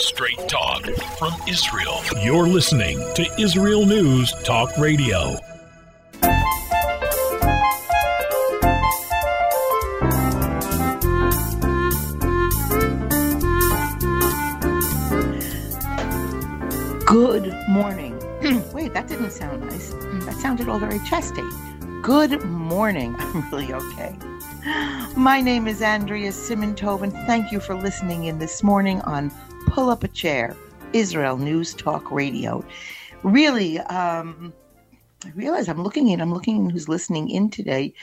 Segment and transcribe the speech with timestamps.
[0.00, 0.84] Straight talk
[1.18, 2.00] from Israel.
[2.22, 5.36] You're listening to Israel News Talk Radio.
[17.04, 18.16] Good morning.
[18.72, 19.92] Wait, that didn't sound nice.
[19.94, 20.20] Hmm.
[20.20, 21.42] That sounded all very chesty.
[22.02, 23.16] Good morning.
[23.18, 24.16] I'm really okay.
[25.16, 29.32] My name is Andrea Simantov, and thank you for listening in this morning on
[29.78, 30.56] Pull Up a Chair,
[30.92, 32.64] Israel News Talk Radio.
[33.22, 34.52] Really, um,
[35.24, 37.94] I realize I'm looking in, I'm looking who's listening in today,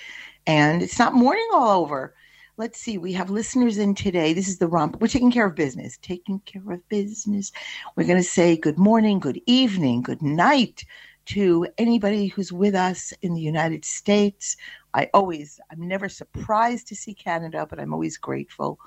[0.48, 2.16] and it's not morning all over.
[2.56, 4.32] Let's see, we have listeners in today.
[4.32, 5.02] This is the romp.
[5.02, 7.52] We're taking care of business, taking care of business.
[7.98, 10.86] We're going to say good morning, good evening, good night
[11.26, 14.56] to anybody who's with us in the United States,
[14.94, 18.80] I always, I'm never surprised to see Canada, but I'm always grateful.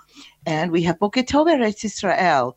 [0.47, 2.57] And we have Boker Tov Eretz Israel.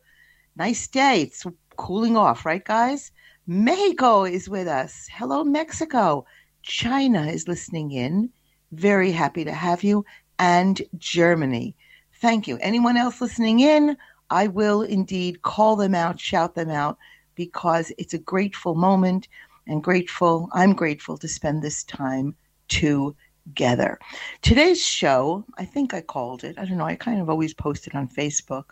[0.56, 1.22] Nice day.
[1.22, 1.44] It's
[1.76, 3.10] cooling off, right, guys?
[3.46, 5.08] Mexico is with us.
[5.10, 6.26] Hello, Mexico.
[6.62, 8.30] China is listening in.
[8.72, 10.04] Very happy to have you.
[10.38, 11.74] And Germany.
[12.14, 12.58] Thank you.
[12.60, 13.96] Anyone else listening in?
[14.30, 16.98] I will indeed call them out, shout them out,
[17.34, 19.28] because it's a grateful moment
[19.66, 20.48] and grateful.
[20.52, 22.34] I'm grateful to spend this time
[22.68, 23.98] together.
[24.40, 26.58] Today's show, I think I called it.
[26.58, 26.86] I don't know.
[26.86, 28.70] I kind of always post it on Facebook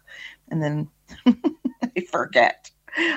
[0.50, 0.88] and then
[1.96, 2.70] I forget.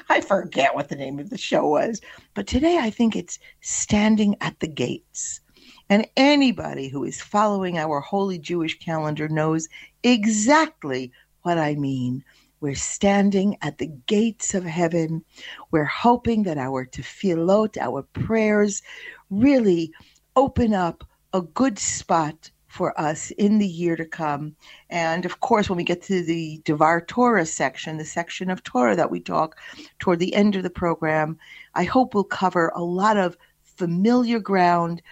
[0.10, 2.02] I forget what the name of the show was.
[2.34, 5.42] But today I think it's Standing at the Gates.
[5.90, 9.68] And anybody who is following our holy Jewish calendar knows
[10.04, 12.24] exactly what I mean.
[12.62, 15.26] We're standing at the gates of heaven.
[15.72, 18.82] We're hoping that our tefillot, our prayers,
[19.30, 19.92] really
[20.36, 24.56] open up a good spot for us in the year to come.
[24.90, 28.96] And of course, when we get to the Devar Torah section, the section of Torah
[28.96, 29.60] that we talk
[30.00, 31.38] toward the end of the program,
[31.76, 35.04] I hope we'll cover a lot of familiar ground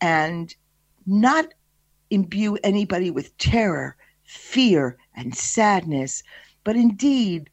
[0.00, 0.54] and
[1.04, 1.52] not
[2.08, 6.22] imbue anybody with terror, fear, and sadness,
[6.64, 7.50] but indeed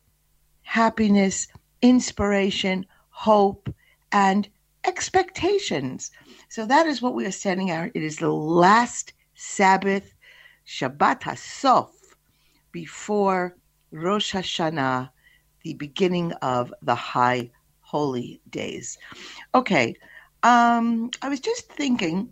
[0.62, 1.46] happiness,
[1.82, 3.70] inspiration, hope,
[4.14, 4.48] and
[4.86, 6.10] expectations.
[6.48, 7.92] So that is what we are standing out.
[7.94, 10.16] It is the last Sabbath,
[10.66, 11.92] Shabbat HaSof,
[12.72, 13.56] before
[13.92, 15.10] Rosh Hashanah,
[15.64, 18.98] the beginning of the high holy days.
[19.54, 19.96] Okay,
[20.44, 22.32] um, I was just thinking,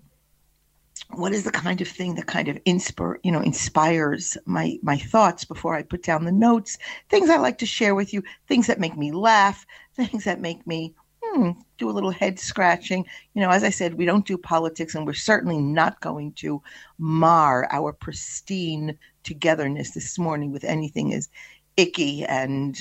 [1.12, 4.98] what is the kind of thing that kind of inspire, you know, inspires my my
[4.98, 6.78] thoughts before I put down the notes?
[7.10, 10.66] Things I like to share with you, things that make me laugh, things that make
[10.66, 10.96] me
[11.36, 13.06] hmm, do a little head scratching.
[13.34, 16.62] You know, as I said, we don't do politics, and we're certainly not going to
[16.98, 21.30] mar our pristine togetherness this morning with anything as
[21.78, 22.78] icky and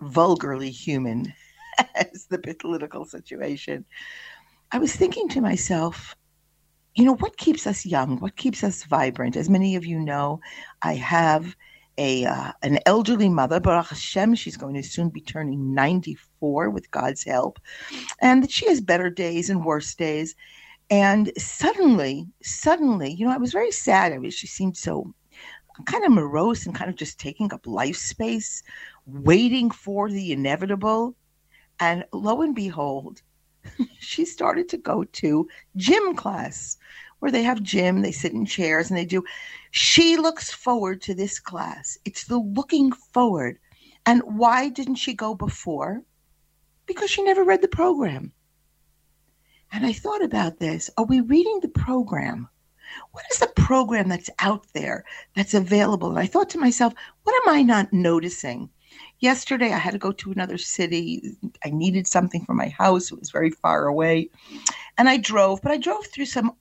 [0.00, 1.32] vulgarly human
[1.94, 3.84] as the political situation.
[4.72, 6.16] I was thinking to myself,
[6.96, 8.18] you know, what keeps us young?
[8.18, 9.36] What keeps us vibrant?
[9.36, 10.40] As many of you know,
[10.82, 11.54] I have
[11.98, 16.90] a uh, an elderly mother, Baruch Hashem, she's going to soon be turning 94 with
[16.90, 17.58] God's help.
[18.20, 20.34] And that she has better days and worse days.
[20.90, 24.12] And suddenly, suddenly, you know, I was very sad.
[24.12, 25.12] I mean, she seemed so
[25.84, 28.62] kind of morose and kind of just taking up life space,
[29.06, 31.14] waiting for the inevitable.
[31.80, 33.22] And lo and behold,
[33.98, 36.78] she started to go to gym class
[37.18, 39.24] where they have gym, they sit in chairs and they do.
[39.70, 41.98] She looks forward to this class.
[42.04, 43.58] It's the looking forward.
[44.04, 46.02] And why didn't she go before?
[46.86, 48.32] Because she never read the program.
[49.72, 50.90] And I thought about this.
[50.96, 52.48] Are we reading the program?
[53.10, 55.04] What is the program that's out there
[55.34, 56.10] that's available?
[56.10, 56.94] And I thought to myself,
[57.24, 58.70] what am I not noticing?
[59.18, 61.36] Yesterday, I had to go to another city.
[61.64, 63.10] I needed something for my house.
[63.10, 64.30] It was very far away.
[64.96, 66.52] And I drove, but I drove through some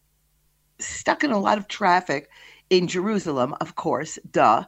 [0.80, 2.30] stuck in a lot of traffic
[2.70, 4.66] in Jerusalem, of course, duh.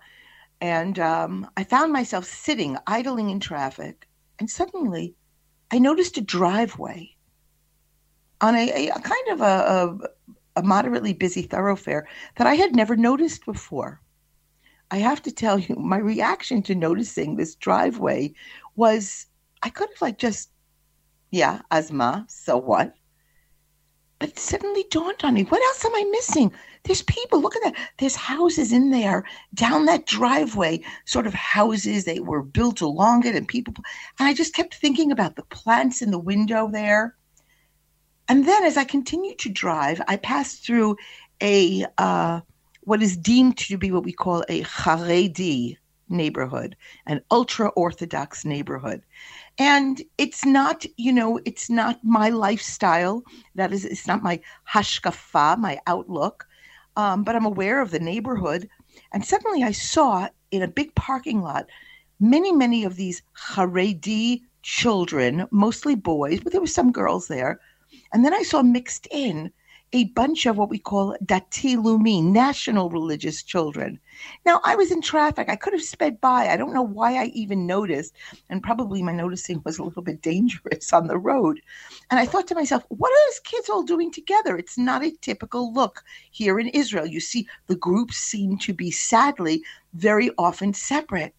[0.62, 4.08] And um, I found myself sitting, idling in traffic,
[4.40, 5.16] and suddenly
[5.72, 7.16] I noticed a driveway
[8.41, 12.96] on a, a, kind of a, a, a moderately busy thoroughfare that I had never
[12.96, 14.02] noticed before.
[14.90, 18.34] I have to tell you, my reaction to noticing this driveway
[18.75, 19.28] was
[19.64, 20.52] I could have like just,
[21.31, 22.93] yeah, asthma, so what?
[24.19, 26.52] But it suddenly dawned on me, what else am I missing?
[26.84, 27.75] There's people, look at that.
[27.99, 32.05] There's houses in there down that driveway, sort of houses.
[32.05, 33.73] They were built along it and people.
[34.19, 37.16] And I just kept thinking about the plants in the window there.
[38.28, 40.97] And then as I continued to drive, I passed through
[41.41, 42.41] a, uh,
[42.81, 45.78] what is deemed to be what we call a Haredi
[46.09, 46.75] neighborhood,
[47.05, 49.03] an ultra Orthodox neighborhood.
[49.59, 53.24] And it's not, you know, it's not my lifestyle.
[53.56, 54.40] That is, it's not my
[54.72, 56.48] hashkafa, my outlook.
[56.96, 58.70] Um, but I'm aware of the neighborhood.
[59.12, 61.68] And suddenly I saw in a big parking lot
[62.20, 67.59] many, many of these Haredi children, mostly boys, but there were some girls there.
[68.14, 69.52] And then I saw mixed in
[69.93, 73.99] a bunch of what we call dati leumi, national religious children.
[74.45, 75.47] Now, I was in traffic.
[75.49, 76.49] I could have sped by.
[76.49, 78.13] I don't know why I even noticed.
[78.49, 81.61] And probably my noticing was a little bit dangerous on the road.
[82.11, 84.57] And I thought to myself, what are those kids all doing together?
[84.57, 87.05] It's not a typical look here in Israel.
[87.05, 89.63] You see, the groups seem to be sadly
[89.93, 91.34] very often separate.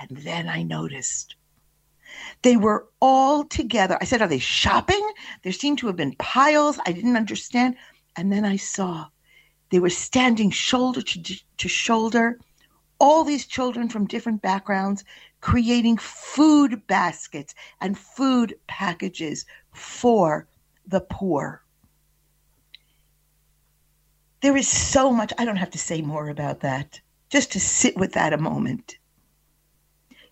[0.00, 1.36] And then I noticed
[2.42, 3.96] they were all together.
[4.00, 5.12] I said, Are they shopping?
[5.42, 6.78] There seemed to have been piles.
[6.86, 7.76] I didn't understand.
[8.16, 9.06] And then I saw
[9.70, 12.38] they were standing shoulder to, to shoulder,
[12.98, 15.02] all these children from different backgrounds,
[15.40, 20.46] creating food baskets and food packages for
[20.86, 21.62] the poor.
[24.42, 27.00] There is so much, I don't have to say more about that,
[27.30, 28.98] just to sit with that a moment.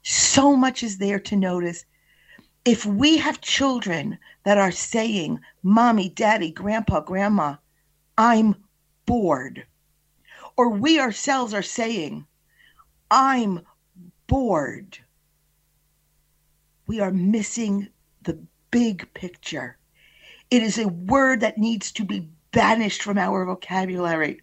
[0.02, 1.84] So much is there to notice.
[2.64, 7.56] If we have children that are saying, Mommy, Daddy, Grandpa, Grandma,
[8.20, 8.54] I'm
[9.06, 9.66] bored.
[10.54, 12.26] Or we ourselves are saying,
[13.10, 13.60] I'm
[14.26, 14.98] bored.
[16.86, 17.88] We are missing
[18.20, 18.38] the
[18.70, 19.78] big picture.
[20.50, 24.42] It is a word that needs to be banished from our vocabulary.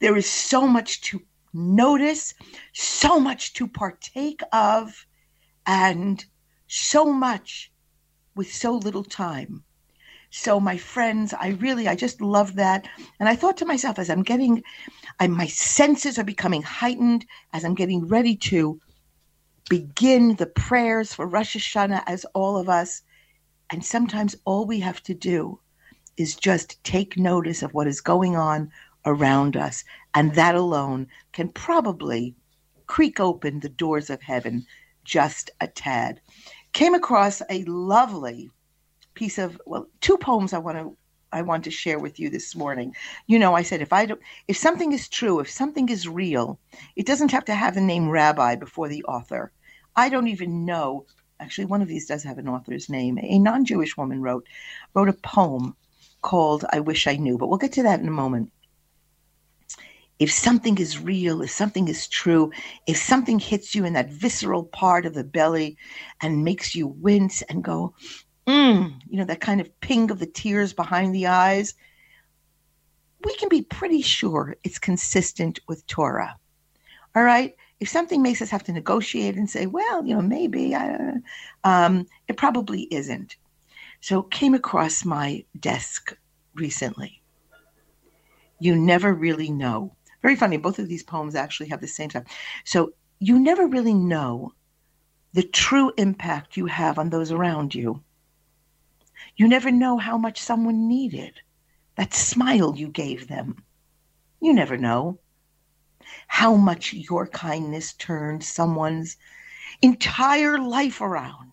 [0.00, 1.22] There is so much to
[1.54, 2.34] notice,
[2.74, 5.06] so much to partake of,
[5.66, 6.22] and
[6.66, 7.72] so much
[8.34, 9.64] with so little time.
[10.36, 12.88] So my friends, I really, I just love that.
[13.20, 14.64] And I thought to myself, as I'm getting,
[15.20, 18.80] I, my senses are becoming heightened as I'm getting ready to
[19.70, 23.02] begin the prayers for Rosh Hashanah as all of us.
[23.70, 25.60] And sometimes all we have to do
[26.16, 28.72] is just take notice of what is going on
[29.06, 29.84] around us.
[30.14, 32.34] And that alone can probably
[32.88, 34.66] creak open the doors of heaven
[35.04, 36.20] just a tad.
[36.72, 38.50] Came across a lovely
[39.14, 40.96] piece of well two poems i want to
[41.32, 42.94] i want to share with you this morning.
[43.26, 46.58] You know i said if i don't if something is true if something is real
[46.96, 49.52] it doesn't have to have the name rabbi before the author.
[49.96, 51.06] I don't even know
[51.40, 53.18] actually one of these does have an author's name.
[53.20, 54.46] A non-jewish woman wrote
[54.94, 55.76] wrote a poem
[56.22, 58.50] called i wish i knew but we'll get to that in a moment.
[60.20, 62.52] If something is real, if something is true,
[62.86, 65.76] if something hits you in that visceral part of the belly
[66.20, 67.94] and makes you wince and go,
[68.46, 71.74] mm, you know, that kind of ping of the tears behind the eyes,
[73.24, 76.36] we can be pretty sure it's consistent with Torah.
[77.14, 77.54] All right.
[77.80, 81.14] If something makes us have to negotiate and say, well, you know, maybe, I,
[81.64, 83.36] um, it probably isn't.
[84.00, 86.16] So came across my desk
[86.54, 87.22] recently.
[88.58, 89.94] You never really know.
[90.22, 90.56] Very funny.
[90.56, 92.24] Both of these poems actually have the same time.
[92.64, 94.52] So you never really know
[95.32, 98.02] the true impact you have on those around you
[99.36, 101.40] you never know how much someone needed.
[101.96, 103.64] That smile you gave them.
[104.40, 105.18] You never know
[106.26, 109.16] how much your kindness turned someone's
[109.82, 111.52] entire life around.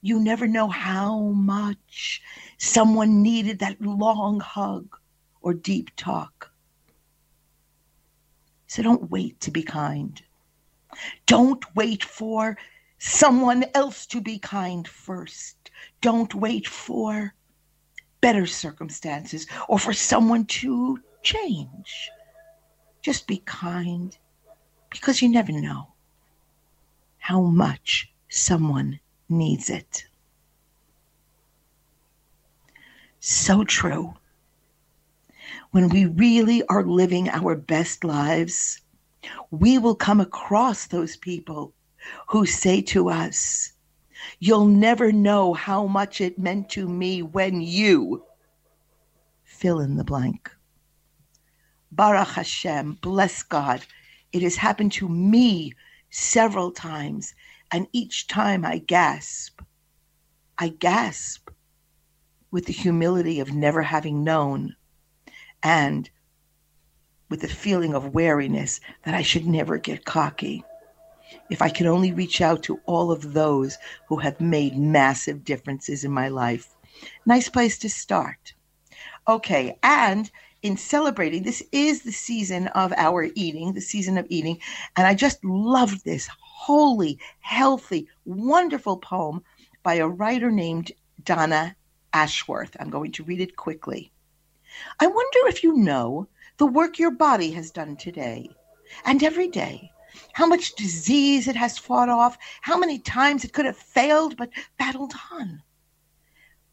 [0.00, 2.22] You never know how much
[2.58, 4.96] someone needed that long hug
[5.40, 6.52] or deep talk.
[8.66, 10.20] So don't wait to be kind.
[11.26, 12.58] Don't wait for
[12.98, 15.63] someone else to be kind first.
[16.00, 17.34] Don't wait for
[18.20, 22.10] better circumstances or for someone to change.
[23.02, 24.16] Just be kind
[24.90, 25.88] because you never know
[27.18, 30.06] how much someone needs it.
[33.20, 34.14] So true.
[35.70, 38.80] When we really are living our best lives,
[39.50, 41.74] we will come across those people
[42.28, 43.73] who say to us,
[44.38, 48.24] You'll never know how much it meant to me when you
[49.42, 50.50] fill in the blank.
[51.92, 53.84] Baruch Hashem, bless God.
[54.32, 55.72] It has happened to me
[56.10, 57.34] several times,
[57.70, 59.60] and each time I gasp.
[60.58, 61.50] I gasp
[62.50, 64.76] with the humility of never having known
[65.62, 66.08] and
[67.28, 70.64] with the feeling of wariness that I should never get cocky
[71.50, 76.04] if I can only reach out to all of those who have made massive differences
[76.04, 76.74] in my life.
[77.26, 78.54] Nice place to start.
[79.28, 80.30] Okay, and
[80.64, 81.42] in celebrating.
[81.42, 84.58] This is the season of our eating, the season of eating.
[84.96, 89.42] And I just loved this holy, healthy, wonderful poem
[89.82, 90.90] by a writer named
[91.22, 91.76] Donna
[92.14, 92.74] Ashworth.
[92.80, 94.10] I'm going to read it quickly.
[94.98, 98.48] I wonder if you know the work your body has done today
[99.04, 99.92] and every day,
[100.34, 104.50] how much disease it has fought off, how many times it could have failed but
[104.78, 105.62] battled on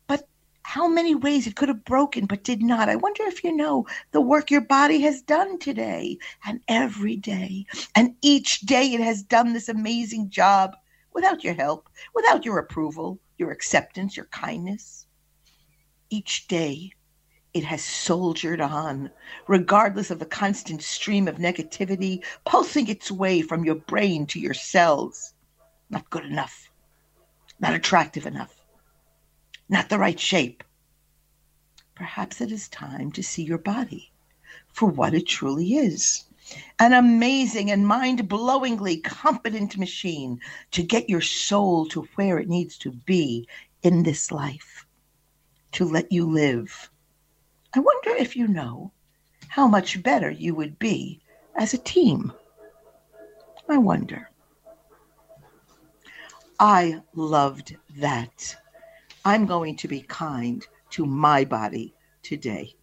[0.07, 0.27] But
[0.63, 2.89] how many ways it could have broken but did not.
[2.89, 7.65] I wonder if you know the work your body has done today and every day.
[7.95, 10.75] And each day it has done this amazing job
[11.13, 15.05] without your help, without your approval, your acceptance, your kindness.
[16.09, 16.93] Each day
[17.53, 19.11] it has soldiered on,
[19.47, 24.53] regardless of the constant stream of negativity pulsing its way from your brain to your
[24.53, 25.33] cells.
[25.89, 26.71] Not good enough,
[27.59, 28.61] not attractive enough
[29.71, 30.65] not the right shape.
[31.95, 34.11] Perhaps it is time to see your body
[34.67, 36.25] for what it truly is
[36.79, 40.37] an amazing and mind blowingly competent machine
[40.71, 43.47] to get your soul to where it needs to be
[43.83, 44.85] in this life,
[45.71, 46.89] to let you live.
[47.73, 48.91] I wonder if you know
[49.47, 51.21] how much better you would be
[51.55, 52.33] as a team.
[53.69, 54.29] I wonder.
[56.59, 58.55] I loved that.
[59.23, 62.75] I'm going to be kind to my body today.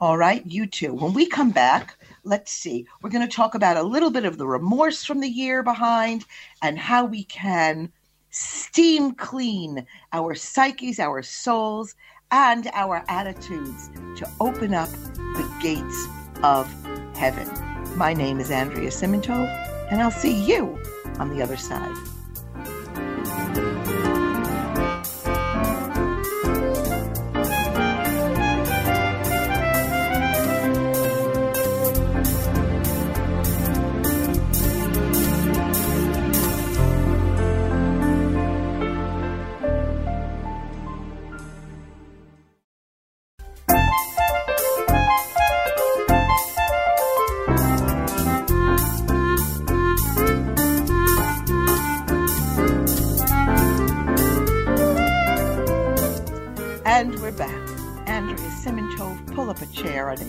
[0.00, 0.92] All right, you too.
[0.92, 2.86] When we come back, let's see.
[3.00, 6.26] We're going to talk about a little bit of the remorse from the year behind
[6.60, 7.90] and how we can
[8.30, 11.94] steam clean our psyches, our souls,
[12.30, 16.06] and our attitudes to open up the gates
[16.42, 16.66] of
[17.14, 17.48] heaven.
[17.96, 19.48] My name is Andrea Simantov,
[19.90, 20.78] and I'll see you
[21.18, 21.96] on the other side.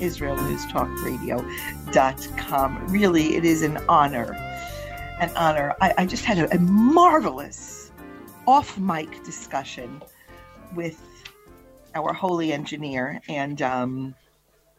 [0.05, 2.88] IsraelNewsTalkRadio.com.
[2.88, 4.33] Really, it is an honor.
[5.19, 5.74] An honor.
[5.81, 7.91] I, I just had a, a marvelous
[8.45, 10.03] off mic discussion
[10.75, 11.01] with
[11.95, 14.13] our holy engineer and um,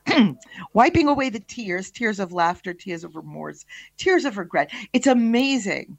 [0.73, 3.65] wiping away the tears, tears of laughter, tears of remorse,
[3.97, 4.71] tears of regret.
[4.93, 5.99] It's amazing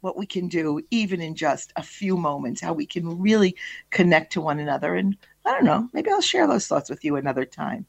[0.00, 3.56] what we can do, even in just a few moments, how we can really
[3.90, 4.94] connect to one another.
[4.94, 7.86] And I don't know, maybe I'll share those thoughts with you another time.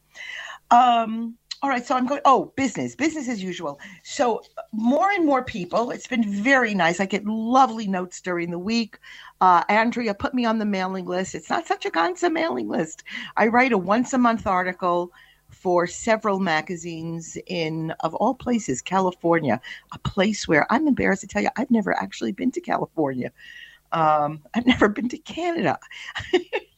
[0.73, 2.21] Um, all right, so I'm going.
[2.25, 3.79] Oh, business, business as usual.
[4.03, 4.41] So
[4.73, 5.91] more and more people.
[5.91, 6.99] It's been very nice.
[6.99, 8.99] I get lovely notes during the week.
[9.39, 11.35] Uh, Andrea put me on the mailing list.
[11.35, 13.03] It's not such a concept mailing list.
[13.37, 15.11] I write a once a month article
[15.51, 19.61] for several magazines in, of all places, California,
[19.93, 23.31] a place where I'm embarrassed to tell you I've never actually been to California.
[23.93, 25.79] Um, I've never been to Canada.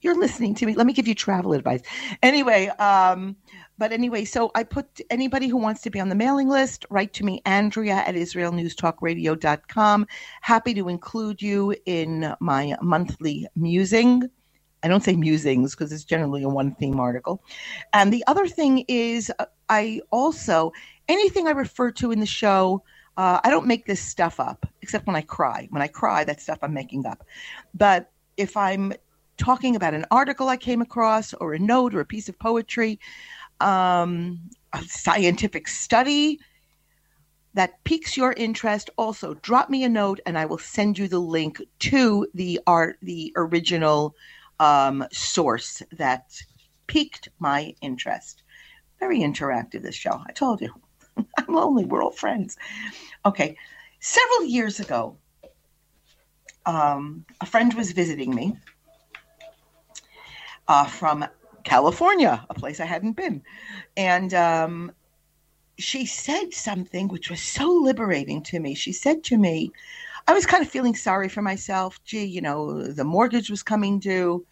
[0.00, 0.74] You're listening to me.
[0.74, 1.80] Let me give you travel advice.
[2.22, 3.36] Anyway, um,
[3.78, 7.12] but anyway, so I put anybody who wants to be on the mailing list, write
[7.14, 10.06] to me, Andrea at IsraelNewsTalkRadio.com.
[10.42, 14.28] Happy to include you in my monthly musing.
[14.82, 17.42] I don't say musings because it's generally a one theme article.
[17.92, 20.72] And the other thing is, uh, I also,
[21.08, 22.82] anything I refer to in the show,
[23.16, 25.68] uh, I don't make this stuff up, except when I cry.
[25.70, 27.26] When I cry, that stuff I'm making up.
[27.74, 28.94] But if I'm
[29.40, 33.00] talking about an article I came across, or a note, or a piece of poetry,
[33.60, 34.38] um,
[34.72, 36.38] a scientific study
[37.54, 41.18] that piques your interest, also drop me a note, and I will send you the
[41.18, 44.14] link to the art, the original
[44.60, 46.30] um, source that
[46.86, 48.42] piqued my interest.
[49.00, 50.22] Very interactive, this show.
[50.28, 50.72] I told you.
[51.16, 51.86] I'm lonely.
[51.86, 52.56] We're all friends.
[53.24, 53.56] Okay.
[54.00, 55.16] Several years ago,
[56.66, 58.56] um, a friend was visiting me
[60.68, 61.26] uh, from
[61.64, 63.42] California, a place I hadn't been.
[63.96, 64.92] And um,
[65.78, 68.74] she said something which was so liberating to me.
[68.74, 69.72] She said to me,
[70.26, 72.02] I was kind of feeling sorry for myself.
[72.04, 74.46] Gee, you know, the mortgage was coming due.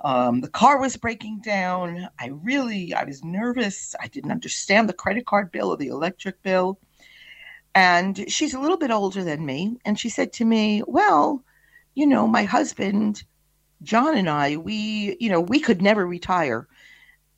[0.00, 2.08] Um, the car was breaking down.
[2.18, 3.94] I really, I was nervous.
[4.00, 6.78] I didn't understand the credit card bill or the electric bill.
[7.74, 9.78] And she's a little bit older than me.
[9.84, 11.42] And she said to me, Well,
[11.94, 13.24] you know, my husband
[13.82, 16.66] John and I, we, you know, we could never retire.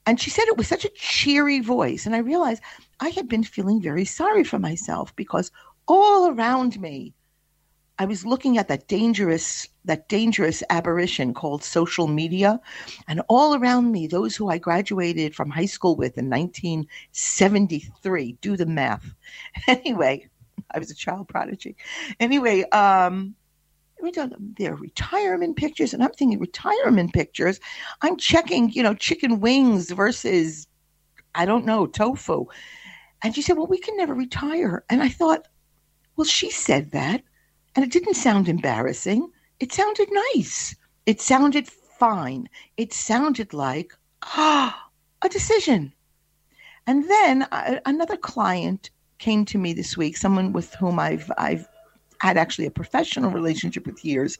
[0.07, 2.07] And she said it with such a cheery voice.
[2.07, 2.62] And I realized
[3.00, 5.50] I had been feeling very sorry for myself because
[5.88, 7.12] all around me,
[7.99, 12.61] I was looking at that dangerous that dangerous aberration called social media
[13.09, 18.57] and all around me those who I graduated from high school with in 1973 do
[18.57, 19.14] the math
[19.66, 20.28] anyway
[20.73, 21.76] I was a child prodigy
[22.21, 23.35] anyway um
[24.13, 27.61] their retirement pictures and I'm thinking retirement pictures
[28.03, 30.67] I'm checking you know chicken wings versus
[31.35, 32.47] I don't know tofu
[33.23, 35.49] and she said well we can never retire and I thought
[36.17, 37.23] well she said that
[37.77, 39.31] and it didn't sound embarrassing.
[39.61, 40.75] It sounded nice.
[41.05, 42.49] It sounded fine.
[42.79, 44.89] It sounded like ah,
[45.23, 45.93] a decision.
[46.87, 51.69] And then uh, another client came to me this week, someone with whom I've I've
[52.21, 54.39] had actually a professional relationship with years,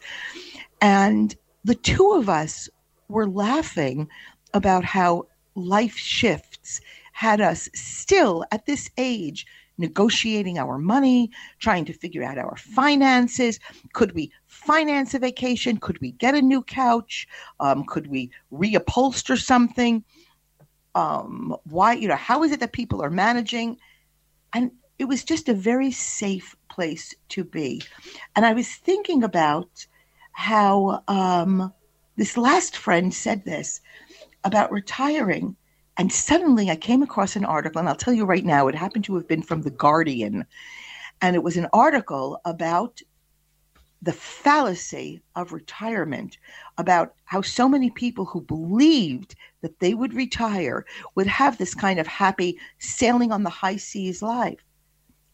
[0.80, 2.68] and the two of us
[3.09, 4.09] were laughing
[4.54, 6.80] about how life shifts
[7.12, 9.47] had us still at this age
[9.78, 13.59] negotiating our money, trying to figure out our finances.
[13.92, 15.76] Could we finance a vacation?
[15.76, 17.28] Could we get a new couch?
[17.61, 20.04] Um, could we reupholster something?
[20.95, 23.76] Um, why, you know, how is it that people are managing?
[24.54, 27.82] And it was just a very safe place to be.
[28.34, 29.86] And I was thinking about
[30.32, 31.72] how um,
[32.16, 33.80] this last friend said this
[34.44, 35.56] about retiring
[35.96, 39.04] and suddenly I came across an article, and I'll tell you right now, it happened
[39.04, 40.44] to have been from The Guardian.
[41.22, 43.00] And it was an article about
[44.02, 46.36] the fallacy of retirement,
[46.76, 50.84] about how so many people who believed that they would retire
[51.14, 54.62] would have this kind of happy sailing on the high seas life,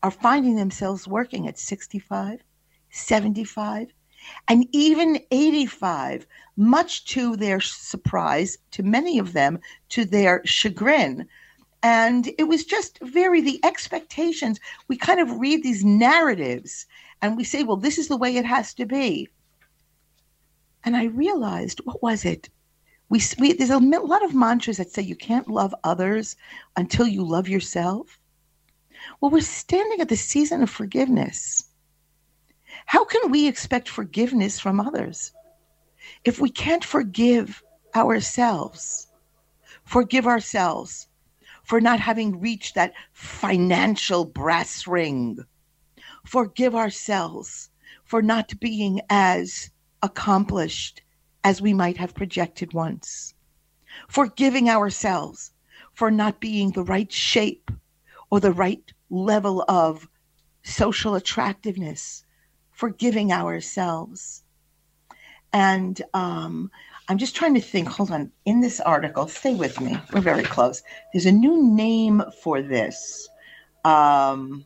[0.03, 2.43] are finding themselves working at 65,
[2.91, 3.89] 75,
[4.49, 9.59] and even 85, much to their surprise, to many of them,
[9.91, 11.27] to their chagrin.
[11.83, 14.61] And it was just very the expectations.
[14.89, 16.87] We kind of read these narratives
[17.21, 19.29] and we say, well, this is the way it has to be.
[20.85, 22.49] And I realized, what was it?
[23.09, 26.37] We, we, there's a lot of mantras that say you can't love others
[26.77, 28.19] until you love yourself.
[29.21, 31.69] Well, we're standing at the season of forgiveness.
[32.87, 35.33] How can we expect forgiveness from others
[36.25, 37.63] if we can't forgive
[37.95, 39.09] ourselves?
[39.85, 41.09] Forgive ourselves
[41.65, 45.39] for not having reached that financial brass ring.
[46.25, 47.71] Forgive ourselves
[48.05, 49.71] for not being as
[50.03, 51.03] accomplished
[51.45, 53.35] as we might have projected once.
[54.09, 55.53] Forgiving ourselves
[55.93, 57.71] for not being the right shape
[58.33, 60.09] or the right level of
[60.63, 62.25] social attractiveness
[62.71, 64.43] forgiving ourselves.
[65.53, 66.71] And um,
[67.11, 67.89] I'm just trying to think.
[67.89, 68.33] Hold on.
[68.47, 69.99] In this article, stay with me.
[70.15, 70.83] We're very close.
[71.13, 73.29] There's a new name for this.
[73.85, 74.65] Um,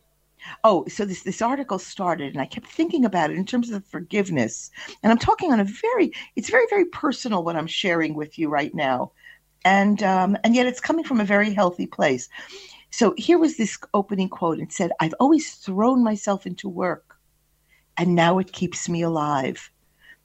[0.63, 3.85] oh, so this this article started, and I kept thinking about it in terms of
[3.85, 4.71] forgiveness.
[5.03, 8.47] And I'm talking on a very, it's very very personal what I'm sharing with you
[8.47, 9.11] right now,
[9.65, 12.29] and um, and yet it's coming from a very healthy place.
[12.91, 14.59] So here was this opening quote.
[14.59, 17.17] and said, "I've always thrown myself into work."
[17.97, 19.71] and now it keeps me alive.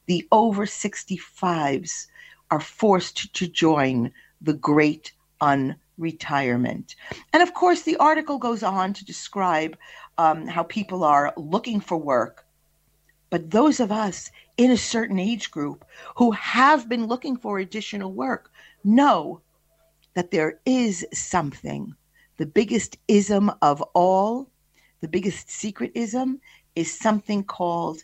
[0.07, 2.07] The over 65s
[2.51, 6.95] are forced to join the great unretirement.
[7.33, 9.77] And of course, the article goes on to describe
[10.19, 12.45] um, how people are looking for work.
[13.31, 18.13] But those of us in a certain age group who have been looking for additional
[18.13, 18.51] work
[18.85, 19.41] know
[20.15, 21.95] that there is something.
[22.43, 24.51] The biggest ism of all,
[25.01, 26.41] the biggest secret ism
[26.75, 28.03] is something called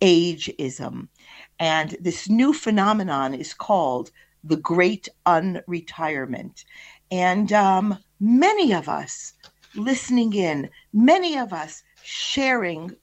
[0.00, 1.06] ageism.
[1.60, 4.10] And this new phenomenon is called
[4.42, 6.64] the great unretirement.
[7.12, 9.34] And um, many of us
[9.76, 12.96] listening in, many of us sharing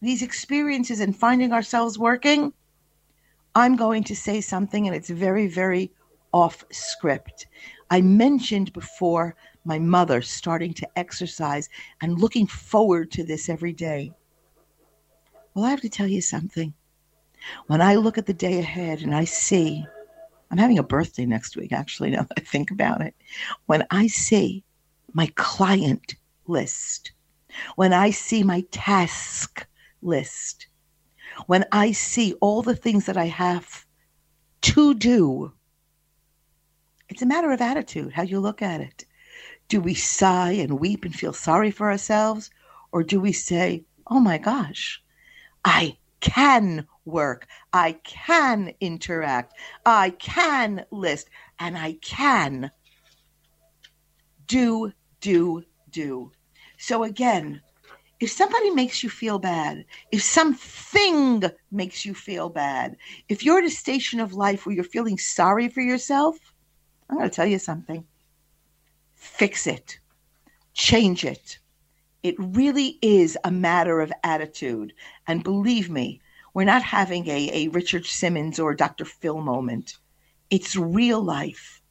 [0.00, 2.52] these experiences and finding ourselves working,
[3.56, 5.90] I'm going to say something, and it's very, very
[6.32, 7.48] off script.
[7.90, 9.34] I mentioned before
[9.64, 11.68] my mother starting to exercise
[12.00, 14.12] and looking forward to this every day.
[15.54, 16.74] Well, I have to tell you something.
[17.66, 19.84] When I look at the day ahead and I see,
[20.50, 23.14] I'm having a birthday next week, actually, now that I think about it.
[23.66, 24.64] When I see
[25.12, 26.14] my client
[26.46, 27.12] list,
[27.76, 29.66] when I see my task
[30.02, 30.66] list,
[31.46, 33.86] when I see all the things that I have
[34.62, 35.52] to do,
[37.08, 39.04] it's a matter of attitude, how you look at it.
[39.70, 42.50] Do we sigh and weep and feel sorry for ourselves?
[42.90, 45.00] Or do we say, oh my gosh,
[45.64, 47.46] I can work.
[47.72, 49.54] I can interact.
[49.86, 51.30] I can list.
[51.60, 52.72] And I can
[54.48, 56.32] do, do, do.
[56.76, 57.62] So again,
[58.18, 62.96] if somebody makes you feel bad, if something makes you feel bad,
[63.28, 66.36] if you're at a station of life where you're feeling sorry for yourself,
[67.08, 68.04] I'm going to tell you something.
[69.20, 70.00] Fix it,
[70.72, 71.58] change it.
[72.22, 74.94] It really is a matter of attitude.
[75.26, 76.22] And believe me,
[76.54, 79.04] we're not having a, a Richard Simmons or Dr.
[79.04, 79.98] Phil moment.
[80.48, 81.82] It's real life.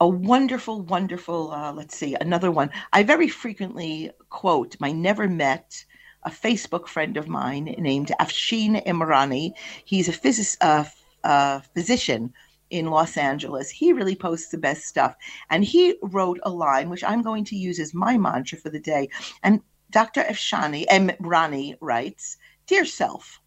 [0.00, 2.70] A wonderful, wonderful, uh, let's see, another one.
[2.92, 5.84] I very frequently quote my never met
[6.22, 9.54] a Facebook friend of mine named Afshin Imrani.
[9.84, 10.84] He's a phys- uh,
[11.24, 12.32] uh, physician
[12.74, 13.70] in Los Angeles.
[13.70, 15.14] He really posts the best stuff.
[15.48, 18.80] And he wrote a line, which I'm going to use as my mantra for the
[18.80, 19.08] day.
[19.44, 19.60] And
[19.90, 20.24] Dr.
[20.24, 23.40] Afshani Imrani writes, Dear self,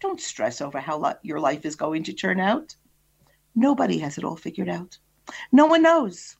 [0.00, 2.74] don't stress over how your life is going to turn out.
[3.54, 4.98] Nobody has it all figured out.
[5.52, 6.36] No one knows.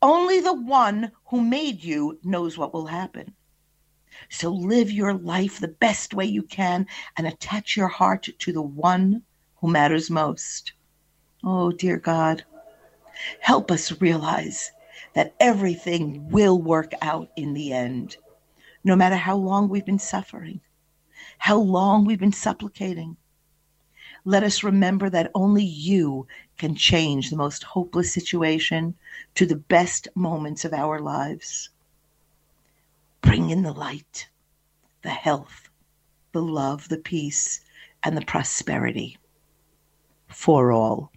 [0.00, 3.34] Only the one who made you knows what will happen.
[4.30, 6.86] So live your life the best way you can
[7.18, 9.22] and attach your heart to the one
[9.56, 10.72] who matters most.
[11.42, 12.44] Oh, dear God,
[13.40, 14.72] help us realize
[15.14, 18.16] that everything will work out in the end,
[18.84, 20.60] no matter how long we've been suffering
[21.40, 23.16] how long we've been supplicating.
[24.26, 26.26] Let us remember that only you
[26.58, 28.94] can change the most hopeless situation
[29.36, 31.70] to the best moments of our lives.
[33.22, 34.28] Bring in the light,
[35.00, 35.70] the health,
[36.32, 37.62] the love, the peace,
[38.02, 39.16] and the prosperity
[40.28, 41.10] for all.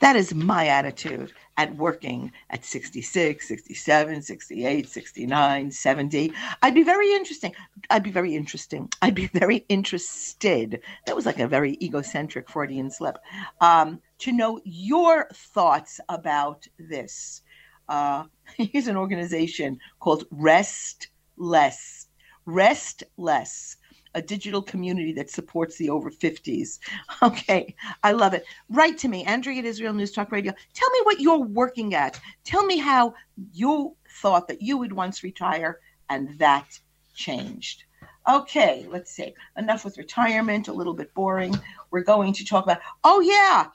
[0.00, 6.32] That is my attitude at working at 66, 67, 68, 69, 70.
[6.62, 7.54] I'd be very interesting.
[7.88, 8.90] I'd be very interesting.
[9.02, 10.80] I'd be very interested.
[11.06, 13.16] That was like a very egocentric Freudian slip.
[13.60, 17.42] Um, to know your thoughts about this.
[17.88, 18.24] Uh,
[18.56, 22.08] here's an organization called Rest Less.
[22.44, 23.76] Rest Less
[24.16, 26.80] a digital community that supports the over 50s.
[27.22, 28.44] Okay, I love it.
[28.68, 30.52] Write to me, Andrea at Israel News Talk Radio.
[30.74, 32.20] Tell me what you're working at.
[32.44, 33.14] Tell me how
[33.52, 36.78] you thought that you would once retire and that
[37.14, 37.84] changed.
[38.28, 39.34] Okay, let's see.
[39.56, 41.54] Enough with retirement, a little bit boring.
[41.90, 43.66] We're going to talk about, oh, yeah,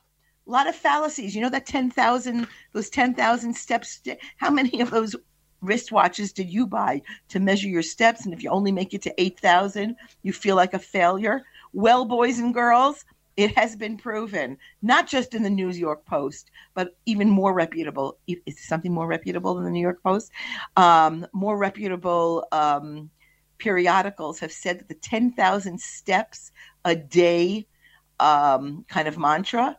[0.47, 1.36] a lot of fallacies.
[1.36, 4.01] You know that 10,000, those 10,000 steps,
[4.38, 5.15] how many of those
[5.63, 8.26] wristwatches did you buy to measure your steps?
[8.26, 11.43] And if you only make it to 8,000, you feel like a failure.
[11.74, 13.06] Well, boys and girls,
[13.38, 18.17] it has been proven, not just in the New York Post, but even more reputable.
[18.28, 20.32] Is something more reputable than the New York Post?
[20.76, 23.10] Um, more reputable um,
[23.58, 26.52] periodicals have said that the 10,000 steps
[26.84, 27.67] a day
[28.19, 29.78] um, kind of mantra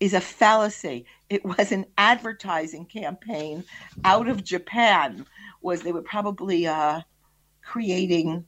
[0.00, 1.04] is a fallacy.
[1.28, 3.64] It was an advertising campaign
[4.04, 5.26] out of Japan.
[5.62, 7.02] Was they were probably uh,
[7.62, 8.46] creating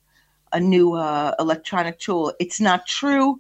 [0.53, 2.33] a new uh, electronic tool.
[2.41, 3.39] It's not true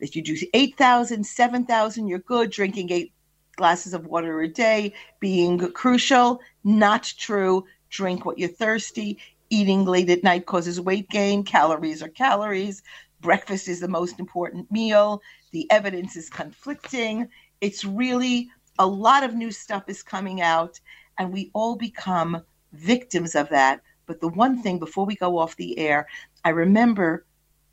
[0.00, 2.50] that you do 8,000, 7,000, you're good.
[2.50, 3.12] Drinking eight
[3.56, 6.40] glasses of water a day being crucial.
[6.64, 7.64] Not true.
[7.90, 9.18] Drink what you're thirsty.
[9.50, 11.44] Eating late at night causes weight gain.
[11.44, 12.82] Calories are calories.
[13.20, 15.22] Breakfast is the most important meal.
[15.52, 17.28] The evidence is conflicting
[17.62, 20.78] it's really a lot of new stuff is coming out,
[21.18, 23.80] and we all become victims of that.
[24.06, 26.08] But the one thing before we go off the air,
[26.44, 27.24] I remember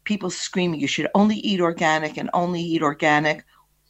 [0.03, 3.43] people screaming, you should only eat organic and only eat organic.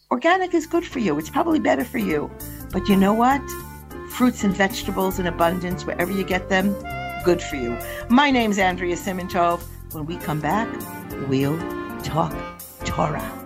[0.09, 2.31] Organic is good for you, it's probably better for you.
[2.71, 3.41] But you know what?
[4.09, 6.73] Fruits and vegetables in abundance, wherever you get them,
[7.25, 7.77] good for you.
[8.09, 9.61] My name's Andrea Simantov.
[9.93, 10.69] When we come back,
[11.27, 11.57] we'll
[12.03, 12.33] talk
[12.85, 13.38] Torah.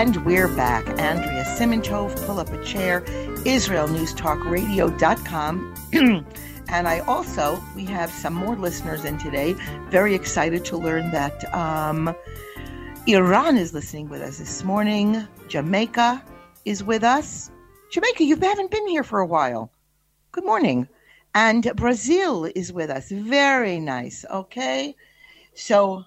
[0.00, 0.88] And we're back.
[0.98, 3.02] Andrea Simantov, pull up a chair,
[3.44, 5.74] IsraelNewsTalkRadio.com.
[6.70, 9.52] and I also, we have some more listeners in today.
[9.90, 12.16] Very excited to learn that um,
[13.06, 15.22] Iran is listening with us this morning.
[15.48, 16.24] Jamaica
[16.64, 17.50] is with us.
[17.92, 19.70] Jamaica, you haven't been here for a while.
[20.32, 20.88] Good morning.
[21.34, 23.10] And Brazil is with us.
[23.10, 24.24] Very nice.
[24.30, 24.96] Okay.
[25.52, 26.06] So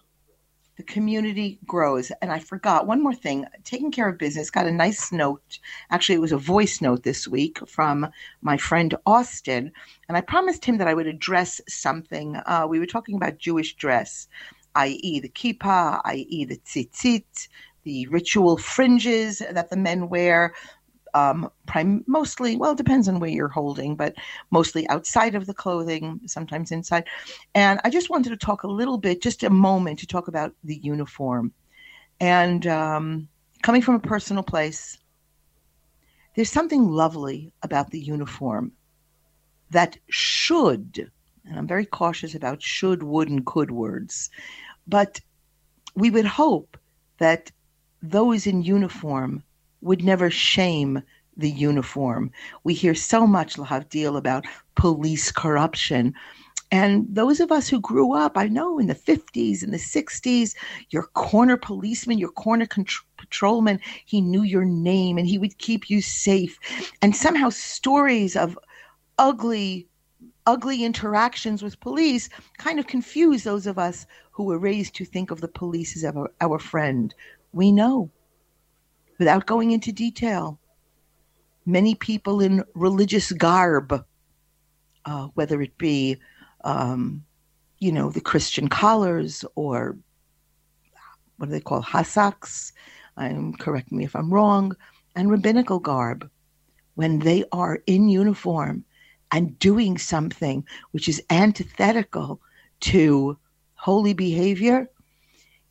[0.75, 2.11] the community grows.
[2.21, 4.49] And I forgot one more thing taking care of business.
[4.49, 5.59] Got a nice note.
[5.91, 8.07] Actually, it was a voice note this week from
[8.41, 9.71] my friend Austin.
[10.07, 12.37] And I promised him that I would address something.
[12.45, 14.27] Uh, we were talking about Jewish dress.
[14.75, 17.47] i.e., the kippah, i.e., the tzitzit,
[17.83, 20.53] the ritual fringes that the men wear,
[21.13, 24.15] um, prim- mostly, well, depends on where you're holding, but
[24.51, 27.05] mostly outside of the clothing, sometimes inside.
[27.53, 30.53] And I just wanted to talk a little bit, just a moment, to talk about
[30.63, 31.53] the uniform.
[32.19, 33.27] And um,
[33.61, 34.97] coming from a personal place,
[36.35, 38.71] there's something lovely about the uniform
[39.69, 41.11] that should,
[41.45, 44.29] and I'm very cautious about should, would, and could words,
[44.87, 45.19] but
[45.95, 46.77] we would hope
[47.19, 47.51] that
[48.01, 49.43] those in uniform
[49.83, 51.03] would never shame
[51.37, 52.31] the uniform.
[52.63, 56.13] We hear so much, Lahavdil, about police corruption.
[56.71, 60.55] And those of us who grew up, I know in the 50s and the 60s,
[60.89, 62.67] your corner policeman, your corner
[63.17, 66.57] patrolman, he knew your name and he would keep you safe.
[67.01, 68.57] And somehow stories of
[69.19, 69.87] ugly,
[70.47, 75.29] ugly interactions with police kind of confuse those of us who were raised to think
[75.29, 77.13] of the police as our, our friend.
[77.51, 78.09] We know
[79.19, 80.59] without going into detail.
[81.65, 84.05] Many people in religious garb,
[85.05, 86.17] uh, whether it be,
[86.63, 87.23] um,
[87.79, 89.97] you know, the Christian collars or
[91.37, 92.71] what do they call hasaks?
[93.17, 94.75] I'm correct me if I'm wrong,
[95.15, 96.29] and rabbinical garb,
[96.95, 98.83] when they are in uniform
[99.31, 102.39] and doing something which is antithetical
[102.81, 103.37] to
[103.75, 104.89] holy behavior,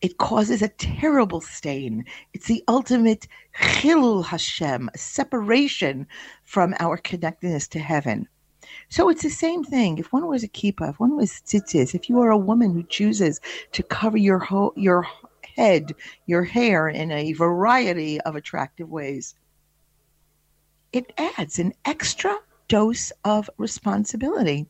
[0.02, 2.04] it causes a terrible stain.
[2.34, 6.08] It's the ultimate chilul Hashem, separation
[6.44, 8.28] from our connectedness to heaven.
[8.88, 9.98] So it's the same thing.
[9.98, 12.82] If one wears a kippah, if one wears tzitzis, if you are a woman who
[12.82, 13.40] chooses
[13.72, 14.44] to cover your
[14.76, 15.06] your
[15.56, 15.94] head,
[16.26, 19.36] your hair in a variety of attractive ways,
[20.92, 22.36] it adds an extra
[22.66, 24.66] dose of responsibility.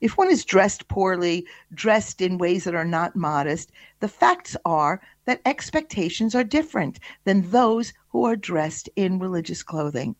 [0.00, 5.00] If one is dressed poorly, dressed in ways that are not modest, the facts are
[5.24, 10.14] that expectations are different than those who are dressed in religious clothing.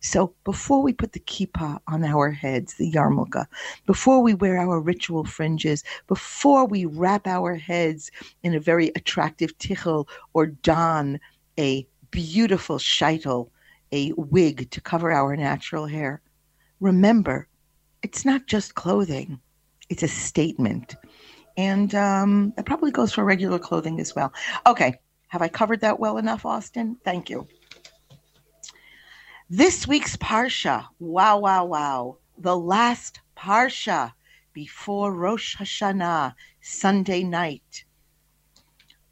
[0.00, 3.46] So before we put the kippah on our heads, the yarmulke,
[3.86, 8.10] before we wear our ritual fringes, before we wrap our heads
[8.42, 11.18] in a very attractive tichel or don
[11.58, 13.48] a beautiful sheitel,
[13.92, 16.20] a wig to cover our natural hair,
[16.80, 17.48] remember
[18.02, 19.40] it's not just clothing,
[19.88, 20.96] it's a statement.
[21.56, 24.32] And um, that probably goes for regular clothing as well.
[24.66, 24.94] Okay,
[25.28, 26.96] have I covered that well enough, Austin?
[27.04, 27.46] Thank you.
[29.50, 34.12] This week's Parsha, wow, wow, wow, the last Parsha
[34.52, 37.84] before Rosh Hashanah, Sunday night.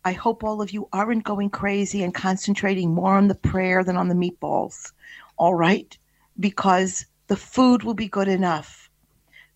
[0.05, 3.97] I hope all of you aren't going crazy and concentrating more on the prayer than
[3.97, 4.93] on the meatballs.
[5.37, 5.97] All right?
[6.39, 8.91] Because the food will be good enough.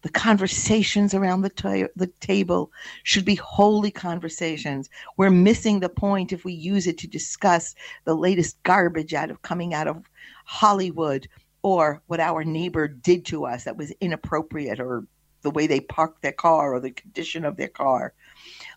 [0.02, 2.70] The conversations around the, ta- the table
[3.02, 4.88] should be holy conversations.
[5.16, 9.42] We're missing the point if we use it to discuss the latest garbage out of
[9.42, 10.08] coming out of
[10.44, 11.26] Hollywood
[11.62, 15.04] or what our neighbor did to us that was inappropriate or
[15.42, 18.12] the way they parked their car or the condition of their car.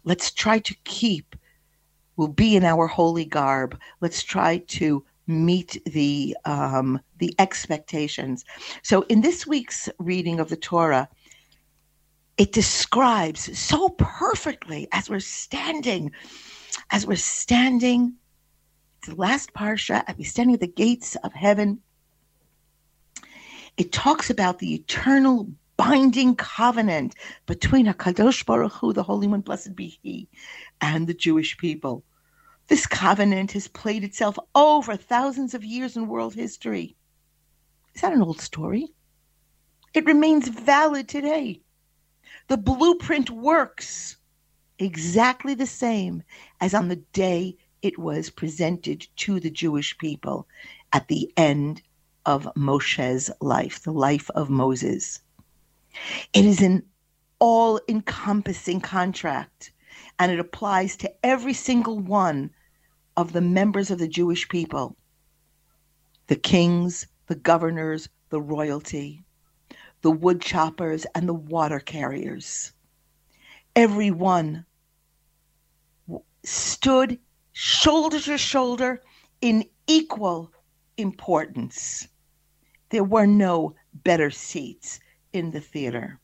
[0.06, 1.36] Let's try to keep,
[2.16, 3.78] we'll be in our holy garb.
[4.02, 8.46] Let's try to meet the um, the expectations.
[8.82, 11.10] So in this week's reading of the Torah,
[12.38, 16.12] it describes so perfectly as we're standing,
[16.92, 18.16] as we're standing,
[19.06, 21.82] the last parsha, as we're standing at the gates of heaven.
[23.76, 29.76] It talks about the eternal binding covenant between Hakadosh Baruch Hu, the Holy One, blessed
[29.76, 30.28] be He,
[30.82, 32.04] and the Jewish people.
[32.68, 36.96] This covenant has played itself over thousands of years in world history.
[37.96, 38.88] Is that an old story?
[39.94, 41.62] It remains valid today.
[42.48, 44.18] The blueprint works
[44.80, 46.24] exactly the same
[46.62, 50.48] as on the day it was presented to the Jewish people
[50.94, 51.82] at the end
[52.26, 55.22] of Moshe's life, the life of Moses.
[56.34, 56.84] It is an
[57.40, 59.72] all encompassing contract,
[60.20, 62.52] and it applies to every single one
[63.16, 64.96] of the members of the Jewish people
[66.28, 69.24] the kings, the governors, the royalty,
[70.02, 72.74] the wood choppers, and the water carriers.
[73.76, 74.66] Everyone
[76.44, 77.18] stood
[77.54, 79.02] shoulder to shoulder
[79.42, 80.52] in equal
[80.98, 82.08] importance.
[82.90, 85.00] There were no better seats
[85.34, 86.20] in the theater.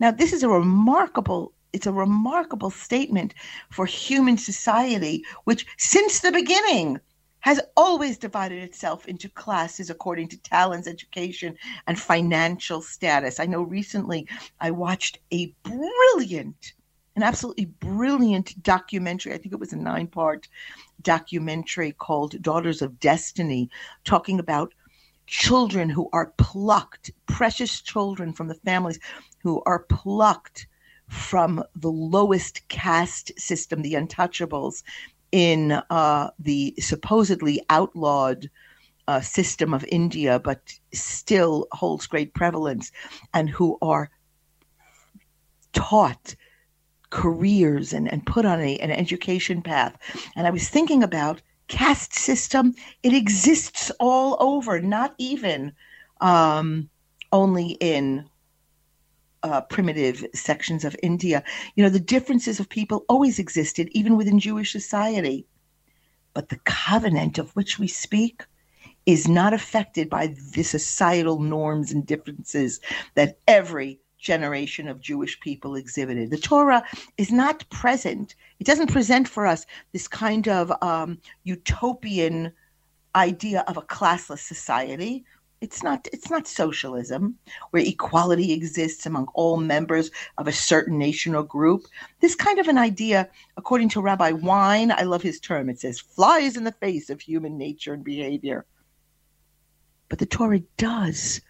[0.00, 3.34] Now, this is a remarkable it's a remarkable statement
[3.70, 7.00] for human society, which since the beginning
[7.40, 13.38] has always divided itself into classes according to talents, education, and financial status.
[13.38, 14.26] I know recently
[14.60, 16.72] I watched a brilliant,
[17.16, 19.32] an absolutely brilliant documentary.
[19.32, 20.48] I think it was a nine part
[21.02, 23.70] documentary called Daughters of Destiny,
[24.04, 24.74] talking about
[25.26, 28.98] children who are plucked, precious children from the families
[29.42, 30.66] who are plucked
[31.08, 34.82] from the lowest caste system, the untouchables,
[35.32, 38.50] in uh, the supposedly outlawed
[39.08, 40.60] uh, system of India, but
[40.92, 42.92] still holds great prevalence,
[43.34, 44.10] and who are
[45.72, 46.34] taught
[47.10, 49.96] careers and, and put on a, an education path.
[50.36, 52.74] And I was thinking about caste system.
[53.02, 55.72] It exists all over, not even
[56.20, 56.90] um,
[57.32, 58.28] only in
[59.48, 61.42] uh, primitive sections of India.
[61.74, 65.46] You know, the differences of people always existed, even within Jewish society.
[66.34, 68.44] But the covenant of which we speak
[69.06, 72.80] is not affected by the societal norms and differences
[73.14, 76.30] that every generation of Jewish people exhibited.
[76.30, 76.82] The Torah
[77.16, 82.52] is not present, it doesn't present for us this kind of um, utopian
[83.14, 85.24] idea of a classless society.
[85.60, 87.36] It's not it's not socialism
[87.70, 91.86] where equality exists among all members of a certain nation or group.
[92.20, 95.98] This kind of an idea, according to Rabbi Wein, I love his term, it says
[95.98, 98.66] flies in the face of human nature and behavior.
[100.08, 101.40] But the Torah does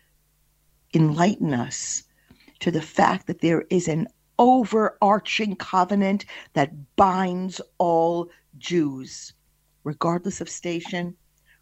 [0.94, 2.04] enlighten us
[2.60, 9.34] to the fact that there is an overarching covenant that binds all Jews,
[9.84, 11.16] regardless of station,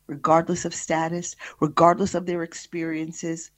[0.07, 3.51] regardless of status, regardless of their experiences.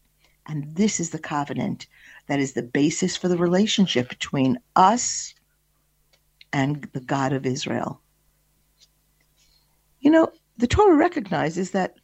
[0.47, 1.87] And this is the covenant
[2.27, 5.35] that is the basis for the relationship between us
[6.53, 8.01] and the God of Israel.
[10.01, 11.95] You know, the Torah recognizes that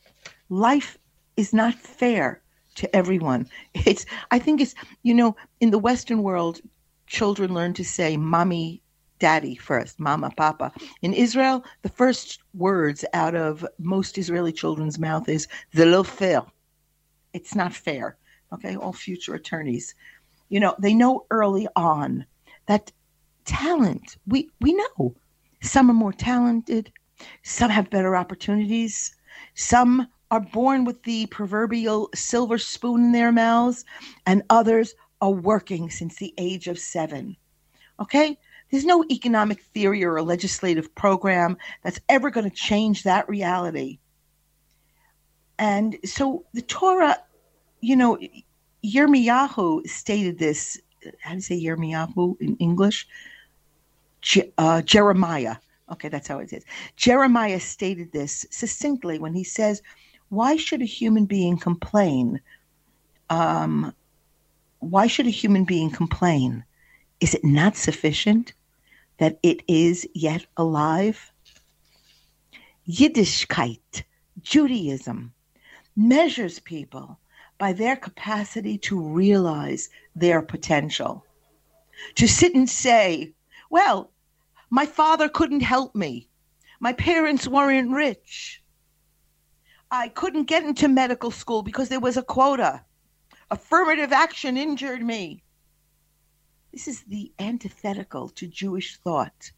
[0.49, 0.99] life
[1.37, 2.43] is not fair
[2.77, 3.49] to everyone.
[3.75, 6.61] It's I think it's you know in the Western world,
[7.07, 8.83] children learn to say "mommy,"
[9.21, 15.29] "daddy" first, "mama," "papa." In Israel, the first words out of most Israeli children's mouth
[15.29, 16.43] is "the lo fair."
[17.33, 18.17] It's not fair.
[18.53, 19.95] Okay, all future attorneys,
[20.49, 22.27] you know, they know early on
[22.67, 22.91] that
[23.45, 24.17] talent.
[24.27, 25.15] We we know
[25.63, 26.93] some are more talented,
[27.43, 29.15] some have better opportunities,
[29.55, 33.85] some are born with the proverbial silver spoon in their mouths,
[34.27, 37.37] and others are working since the age of seven.
[38.01, 38.39] Okay?
[38.75, 44.01] There's no economic theory or a legislative program that's ever going to change that reality.
[45.61, 47.19] And so the Torah,
[47.81, 48.19] you know,
[48.85, 50.83] Yirmiyahu stated this.
[51.21, 53.07] How do you say Yirmiyahu in English?
[54.23, 55.55] Je- uh, Jeremiah.
[55.93, 56.65] Okay, that's how it is.
[56.97, 59.83] Jeremiah stated this succinctly when he says,
[60.31, 62.41] why should a human being complain?
[63.31, 63.95] Um,
[64.81, 66.65] why should a human being complain?
[67.21, 68.53] Is it not sufficient
[69.19, 71.33] that it is yet alive?
[72.89, 74.03] Yiddishkeit,
[74.43, 75.33] Judaism,
[75.97, 77.19] measures people
[77.59, 81.25] by their capacity to realize their potential.
[82.17, 83.33] To sit and say,
[83.71, 84.11] well,
[84.71, 86.29] my father couldn't help me.
[86.81, 88.61] My parents weren't rich.
[89.91, 92.83] I couldn't get into medical school because there was a quota.
[93.53, 95.44] Affirmative action injured me.
[96.75, 99.53] This is the antithetical to Jewish thought.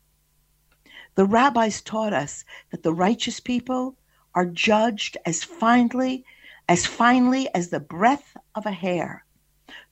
[1.15, 3.97] The rabbis taught us that the righteous people
[4.35, 6.27] are judged as finely
[6.69, 9.25] as finely as the breadth of a hair.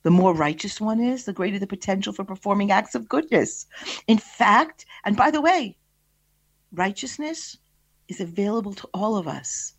[0.03, 3.65] The more righteous one is, the greater the potential for performing acts of goodness.
[4.05, 5.77] In fact, and by the way,
[6.71, 7.57] righteousness
[8.07, 9.73] is available to all of us.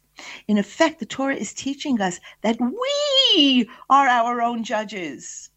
[0.49, 5.51] In effect, the Torah is teaching us that we are our own judges,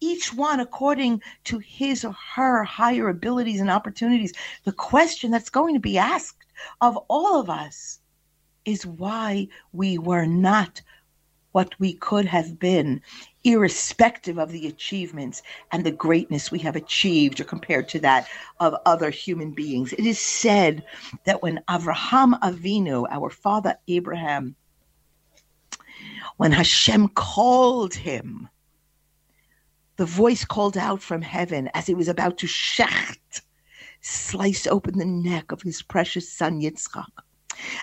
[0.00, 4.32] each one according to his or her higher abilities and opportunities.
[4.64, 6.44] The question that's going to be asked
[6.80, 8.00] of all of us
[8.64, 10.80] is why we were not
[11.52, 13.00] what we could have been,
[13.42, 18.28] irrespective of the achievements and the greatness we have achieved or compared to that
[18.60, 19.92] of other human beings.
[19.94, 20.84] It is said
[21.24, 24.54] that when Avraham Avinu, our father Abraham,
[26.36, 28.48] when Hashem called him,
[29.98, 33.42] the voice called out from heaven as he was about to shecht,
[34.00, 37.10] slice open the neck of his precious son Yitzchak.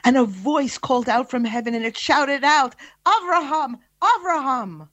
[0.05, 2.73] And a voice called out from heaven and it shouted out,
[3.05, 4.87] Avraham, Avraham.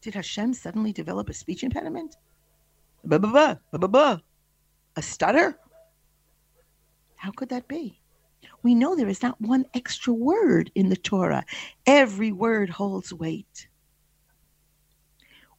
[0.00, 2.16] Did Hashem suddenly develop a speech impediment?
[3.04, 4.20] Ba-ba-ba, ba-ba-ba.
[4.96, 5.56] A stutter?
[7.14, 8.00] How could that be?
[8.64, 11.44] We know there is not one extra word in the Torah.
[11.86, 13.68] Every word holds weight.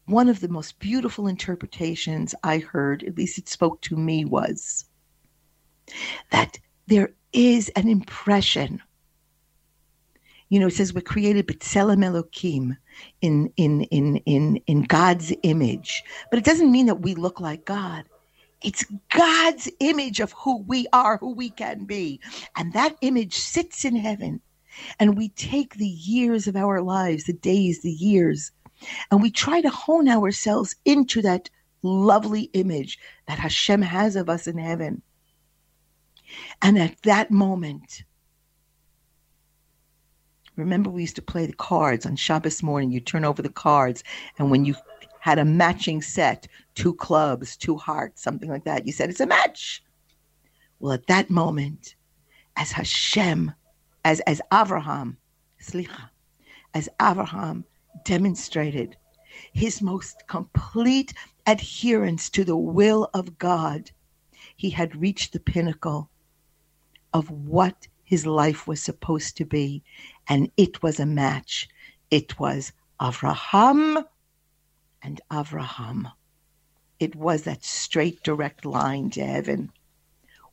[0.06, 4.86] One of the most beautiful interpretations I heard, at least it spoke to me, was
[6.32, 8.82] that there is an impression.
[10.50, 12.78] You know, it says we're created b'tselem Elokim
[13.22, 17.66] in in in in in God's image, but it doesn't mean that we look like
[17.66, 18.04] God.
[18.62, 22.20] It's God's image of who we are, who we can be,
[22.56, 24.42] and that image sits in heaven.
[25.00, 28.52] And we take the years of our lives, the days, the years,
[29.12, 31.50] and we try to hone ourselves into that
[31.84, 35.02] lovely image that Hashem has of us in heaven.
[36.62, 38.04] And at that moment,
[40.56, 42.92] remember we used to play the cards on Shabbos morning.
[42.92, 44.04] You turn over the cards,
[44.40, 44.76] and when you
[45.20, 49.26] had a matching set, two clubs, two hearts, something like that, you said it's a
[49.26, 49.84] match.
[50.80, 51.96] Well, at that moment,
[52.58, 53.54] as Hashem,
[54.04, 55.18] as as Avraham,
[55.62, 56.10] Slicha,
[56.74, 57.64] as Avraham
[58.04, 58.98] demonstrated
[59.52, 61.14] his most complete
[61.46, 63.92] adherence to the will of God,
[64.56, 66.10] he had reached the pinnacle
[67.14, 69.84] of what his life was supposed to be.
[70.28, 71.68] And it was a match.
[72.12, 74.06] It was Avraham
[75.02, 76.12] and Avraham.
[77.00, 79.72] It was that straight, direct line to heaven.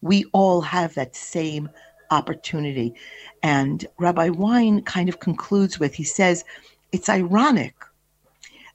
[0.00, 1.68] We all have that same
[2.10, 2.94] opportunity.
[3.42, 6.44] And Rabbi Wein kind of concludes with he says,
[6.92, 7.74] it's ironic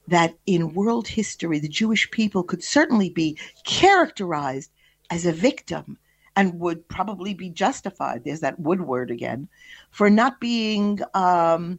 [0.08, 4.70] that in world history, the Jewish people could certainly be characterized
[5.10, 5.98] as a victim
[6.36, 8.22] and would probably be justified.
[8.24, 9.48] There's that wood word again
[9.90, 11.78] for not being um,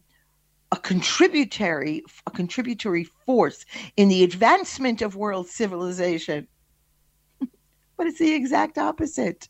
[0.71, 3.65] a contributory a contributory force
[3.95, 6.47] in the advancement of world civilization.
[7.97, 9.47] but it's the exact opposite.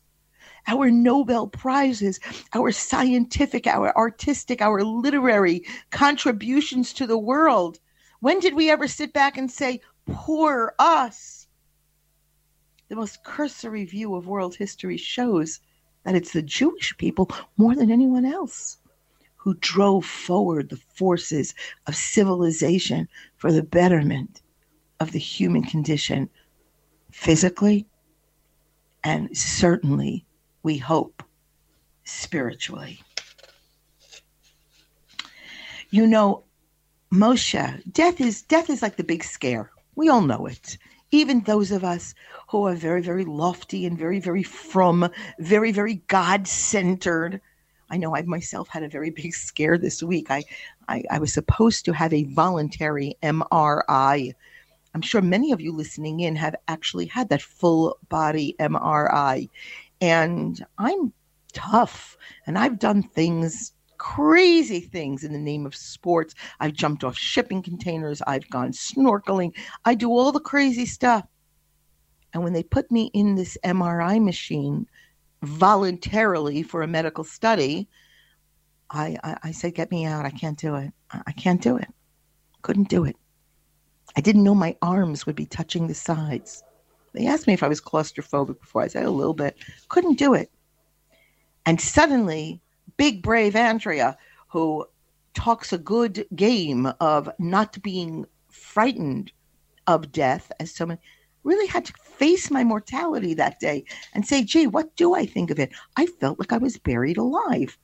[0.68, 2.20] Our Nobel Prizes,
[2.54, 7.80] our scientific, our artistic, our literary contributions to the world.
[8.20, 11.38] When did we ever sit back and say, poor us?
[12.88, 15.60] the most cursory view of world history shows
[16.04, 18.78] that it's the Jewish people more than anyone else
[19.36, 21.54] who drove forward the forces
[21.86, 24.42] of civilization for the betterment
[25.00, 26.28] of the human condition
[27.12, 27.86] physically
[29.04, 30.24] and certainly,
[30.68, 31.22] we hope,
[32.04, 33.00] spiritually.
[35.88, 36.44] You know,
[37.10, 39.70] Moshe, death is death is like the big scare.
[39.96, 40.76] We all know it
[41.10, 42.14] even those of us
[42.50, 45.08] who are very, very lofty and very, very from,
[45.38, 47.40] very, very God centered.
[47.88, 50.30] I know I myself had a very big scare this week.
[50.30, 50.44] I,
[50.86, 54.34] I, I was supposed to have a voluntary MRI.
[54.94, 59.48] I'm sure many of you listening in have actually had that full body MRI.
[60.00, 61.12] And I'm
[61.52, 66.34] tough and I've done things crazy things in the name of sports.
[66.60, 68.22] I've jumped off shipping containers.
[68.26, 69.54] I've gone snorkeling.
[69.84, 71.26] I do all the crazy stuff.
[72.32, 74.86] And when they put me in this MRI machine
[75.42, 77.88] voluntarily for a medical study,
[78.90, 80.24] I, I, I said, Get me out.
[80.24, 80.92] I can't do it.
[81.10, 81.88] I, can't do it.
[82.62, 83.16] Couldn't do it.
[84.16, 86.62] I didn't know my arms would be touching the sides.
[87.14, 88.82] They asked me if I was claustrophobic before.
[88.82, 89.56] I said a little bit.
[89.88, 90.50] Couldn't do it.
[91.66, 92.60] And suddenly
[92.96, 94.16] big brave Andrea
[94.48, 94.86] who
[95.34, 99.30] talks a good game of not being frightened
[99.86, 100.98] of death as someone
[101.44, 105.50] really had to face my mortality that day and say, gee, what do I think
[105.50, 105.70] of it?
[105.96, 107.78] I felt like I was buried alive.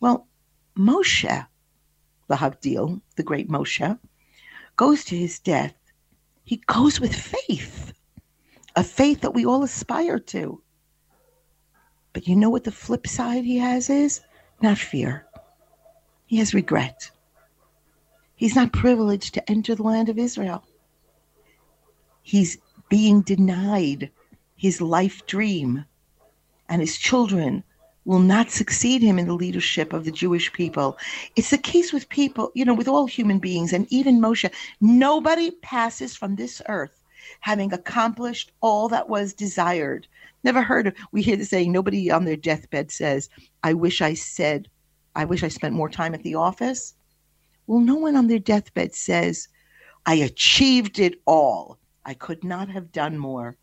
[0.00, 0.28] Well,
[0.76, 1.46] Moshe,
[2.28, 3.98] l'havdil, the great Moshe,
[4.76, 5.74] goes to his death.
[6.44, 7.83] He goes with faith,
[8.76, 10.60] a faith that we all aspire to.
[12.12, 14.20] But you know what the flip side he has is?
[14.62, 15.26] not fear.
[16.26, 17.10] He has regret.
[18.34, 20.64] He's not privileged to enter the land of Israel.
[22.22, 22.56] He's
[22.88, 24.10] being denied
[24.56, 25.84] his life dream,
[26.68, 27.62] and his children
[28.06, 30.96] will not succeed him in the leadership of the Jewish people.
[31.36, 34.50] It's the case with people, you know, with all human beings, and even Moshe.
[34.80, 37.03] Nobody passes from this earth
[37.40, 40.06] having accomplished all that was desired.
[40.42, 43.28] Never heard of, we hear the saying, nobody on their deathbed says,
[43.62, 44.68] I wish I said,
[45.14, 46.94] I wish I spent more time at the office.
[47.66, 49.48] Well, no one on their deathbed says,
[50.06, 51.78] I achieved it all.
[52.04, 53.56] I could not have done more.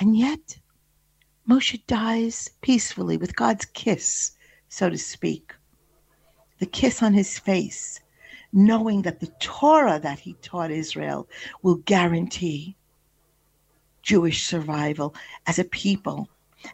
[0.00, 0.58] And yet,
[1.48, 4.32] Moshe dies peacefully with God's kiss,
[4.68, 5.54] so to speak.
[6.58, 8.00] The kiss on his face,
[8.52, 11.28] knowing that the Torah that he taught Israel
[11.62, 12.76] will guarantee
[14.02, 15.14] Jewish survival
[15.46, 16.28] as a people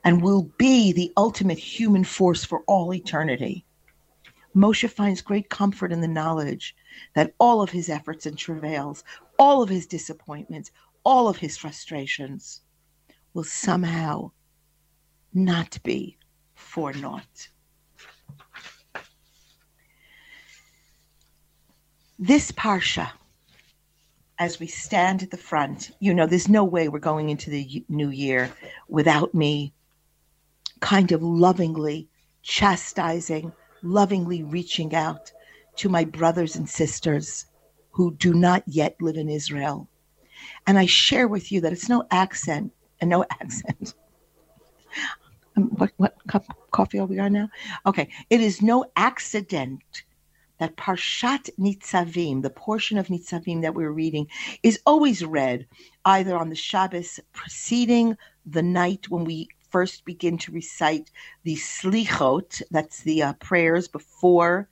[0.05, 3.65] and will be the ultimate human force for all eternity.
[4.55, 6.77] Moshe finds great comfort in the knowledge
[7.15, 9.03] that all of his efforts and travails,
[9.39, 10.71] all of his disappointments,
[11.05, 12.63] all of his frustrations
[13.35, 14.31] will somehow
[15.33, 16.17] not be
[16.55, 17.49] for naught.
[22.19, 23.11] This Parsha,
[24.39, 27.85] as we stand at the front, you know, there's no way we're going into the
[27.89, 28.51] new year
[28.89, 29.73] without me
[30.81, 32.09] kind of lovingly
[32.43, 33.53] chastising
[33.85, 35.31] lovingly reaching out
[35.77, 37.47] to my brothers and sisters
[37.91, 39.89] who do not yet live in Israel.
[40.67, 43.95] And I share with you that it's no accent and no accent.
[45.57, 47.49] Um, what what cup of coffee are we on now?
[47.87, 50.03] Okay, it is no accident
[50.59, 54.29] that Parshat Nitzavim, the portion of Nitzavim that we're reading,
[54.63, 55.67] is always read
[56.05, 61.11] either on the Shabbos preceding the night when we first begin to recite
[61.43, 64.69] the slichot, that's the uh, prayers before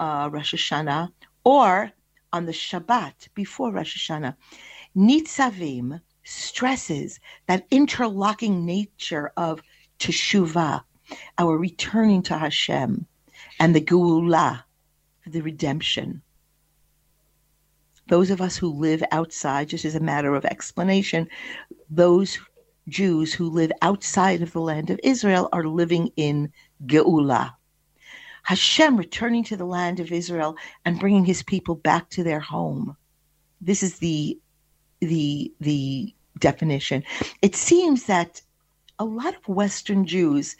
[0.00, 1.12] uh, Rosh Hashanah,
[1.44, 1.92] or
[2.32, 4.34] on the Shabbat before Rosh Hashanah.
[4.96, 9.60] Nitzavim stresses that interlocking nature of
[9.98, 10.82] teshuvah,
[11.38, 13.06] our returning to Hashem,
[13.60, 14.62] and the geula,
[15.32, 16.22] the redemption.
[18.08, 21.28] Those of us who live outside, just as a matter of explanation,
[21.90, 22.38] those
[22.88, 26.50] Jews who live outside of the land of Israel are living in
[26.86, 27.52] Geula.
[28.44, 30.56] Hashem returning to the land of Israel
[30.86, 32.96] and bringing his people back to their home.
[33.60, 34.38] This is the
[35.00, 37.04] the the definition.
[37.42, 38.40] It seems that
[38.98, 40.56] a lot of Western Jews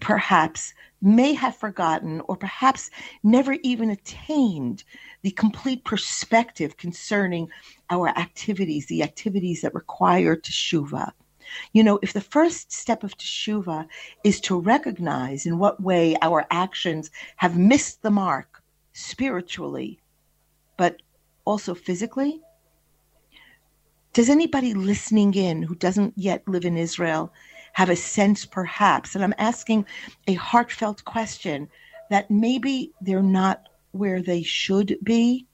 [0.00, 2.90] perhaps may have forgotten or perhaps
[3.22, 4.82] never even attained
[5.22, 7.48] the complete perspective concerning
[7.90, 11.12] our activities, the activities that require teshuvah.
[11.72, 13.86] You know, if the first step of teshuva
[14.24, 20.00] is to recognize in what way our actions have missed the mark spiritually,
[20.76, 21.02] but
[21.44, 22.40] also physically,
[24.12, 27.32] does anybody listening in who doesn't yet live in Israel
[27.76, 29.84] have a sense, perhaps, and I'm asking
[30.28, 31.68] a heartfelt question,
[32.08, 35.46] that maybe they're not where they should be?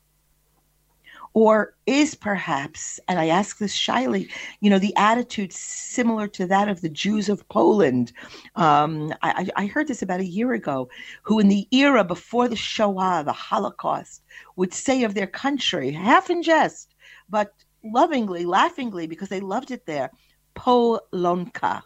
[1.35, 6.68] Or is perhaps, and I ask this shyly, you know, the attitude similar to that
[6.68, 8.12] of the Jews of Poland?
[8.55, 10.89] Um, I, I heard this about a year ago,
[11.23, 14.23] who in the era before the Shoah, the Holocaust,
[14.55, 16.95] would say of their country, half in jest,
[17.29, 17.53] but
[17.83, 20.12] lovingly, laughingly, because they loved it there,
[20.55, 21.83] Polonka.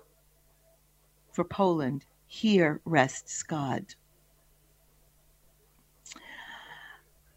[1.37, 3.95] For Poland, here rests God.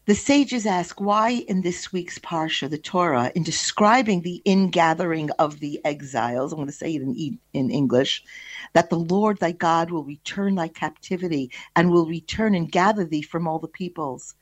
[0.06, 5.60] The sages ask why in this week's Parsha, the Torah, in describing the ingathering of
[5.60, 8.24] the exiles, I'm going to say it in, in English,
[8.72, 13.20] that the Lord thy God will return thy captivity and will return and gather thee
[13.20, 14.34] from all the peoples.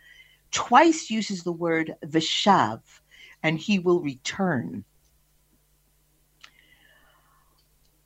[0.52, 2.82] Twice uses the word vishav,
[3.42, 4.84] and he will return.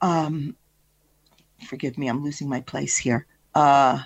[0.00, 0.56] Um,
[1.62, 3.26] forgive me, I'm losing my place here.
[3.54, 4.00] Uh,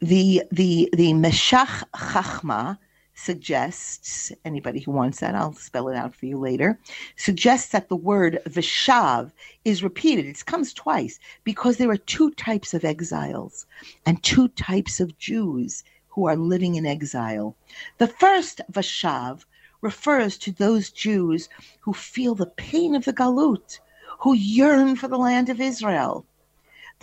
[0.00, 2.78] the the the Meshech Chochma
[3.14, 6.78] suggests, anybody who wants that, I'll spell it out for you later,
[7.16, 9.30] suggests that the word Vishav
[9.64, 10.26] is repeated.
[10.26, 13.66] It comes twice because there are two types of exiles
[14.06, 17.56] and two types of Jews who are living in exile.
[17.98, 19.44] The first Vashav
[19.82, 21.48] refers to those Jews
[21.80, 23.78] who feel the pain of the Galut,
[24.20, 26.26] who yearn for the land of Israel.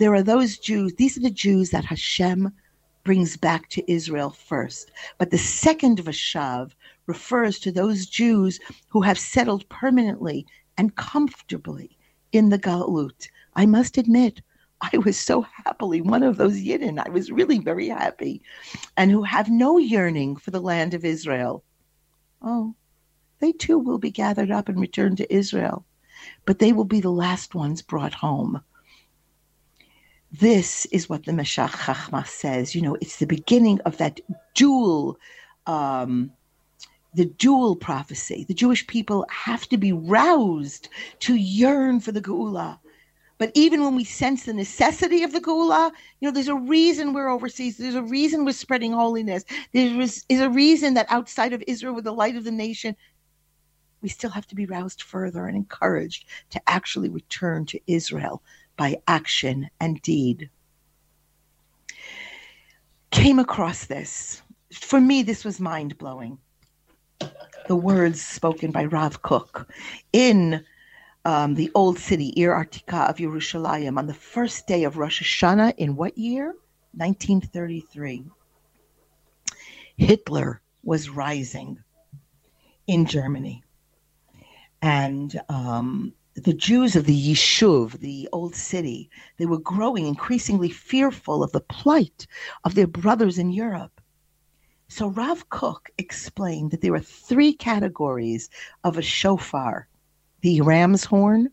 [0.00, 2.54] There are those Jews, these are the Jews that Hashem
[3.04, 4.90] brings back to Israel first.
[5.18, 6.70] But the second Vashav
[7.06, 10.46] refers to those Jews who have settled permanently
[10.78, 11.98] and comfortably
[12.32, 13.28] in the Galut.
[13.56, 14.40] I must admit,
[14.80, 16.98] I was so happily one of those Yidden.
[16.98, 18.40] I was really very happy.
[18.96, 21.62] And who have no yearning for the land of Israel.
[22.40, 22.74] Oh,
[23.40, 25.84] they too will be gathered up and returned to Israel,
[26.46, 28.62] but they will be the last ones brought home.
[30.32, 32.74] This is what the Meshech Chochma says.
[32.74, 34.20] You know, it's the beginning of that
[34.54, 35.18] dual,
[35.66, 36.30] um,
[37.14, 38.44] the dual prophecy.
[38.46, 40.88] The Jewish people have to be roused
[41.20, 42.78] to yearn for the Geula.
[43.38, 47.12] But even when we sense the necessity of the Geula, you know, there's a reason
[47.12, 47.78] we're overseas.
[47.78, 49.44] There's a reason we're spreading holiness.
[49.72, 52.94] There is, is a reason that outside of Israel, with the light of the nation,
[54.00, 58.42] we still have to be roused further and encouraged to actually return to Israel
[58.80, 60.48] by action and deed.
[63.10, 64.40] Came across this.
[64.72, 66.38] For me, this was mind blowing.
[67.68, 69.68] The words spoken by Rav Kook
[70.14, 70.64] in
[71.26, 75.74] um, the old city, Ir Artika of Yerushalayim, on the first day of Rosh Hashanah
[75.76, 76.54] in what year?
[76.94, 78.24] 1933.
[79.98, 81.78] Hitler was rising
[82.86, 83.62] in Germany.
[84.80, 91.42] And um, the Jews of the Yishuv, the old city, they were growing increasingly fearful
[91.42, 92.26] of the plight
[92.64, 94.00] of their brothers in Europe.
[94.88, 98.48] So Rav Kook explained that there are three categories
[98.84, 99.88] of a shofar
[100.42, 101.50] the ram's horn,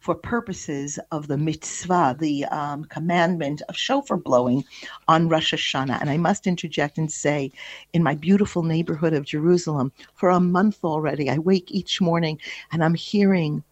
[0.00, 4.64] for purposes of the mitzvah, the um, commandment of shofar blowing
[5.08, 6.00] on Rosh Hashanah.
[6.00, 7.52] And I must interject and say,
[7.92, 12.40] in my beautiful neighborhood of Jerusalem, for a month already, I wake each morning
[12.72, 13.62] and I'm hearing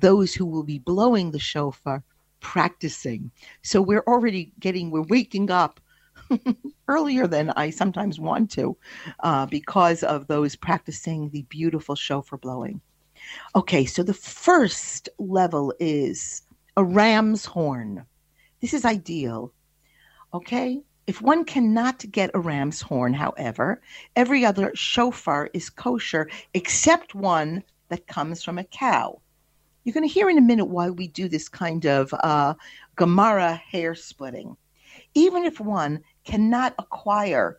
[0.00, 2.02] those who will be blowing the shofar
[2.40, 3.30] practicing.
[3.62, 5.80] So we're already getting, we're waking up
[6.88, 8.76] earlier than I sometimes want to
[9.20, 12.80] uh, because of those practicing the beautiful shofar blowing.
[13.54, 16.42] Okay, so the first level is
[16.76, 18.04] a ram's horn.
[18.60, 19.52] This is ideal.
[20.32, 23.80] Okay, if one cannot get a ram's horn, however,
[24.14, 29.20] every other shofar is kosher except one that comes from a cow.
[29.88, 32.52] You're going to hear in a minute why we do this kind of uh,
[32.96, 34.54] Gemara hair splitting.
[35.14, 37.58] Even if one cannot acquire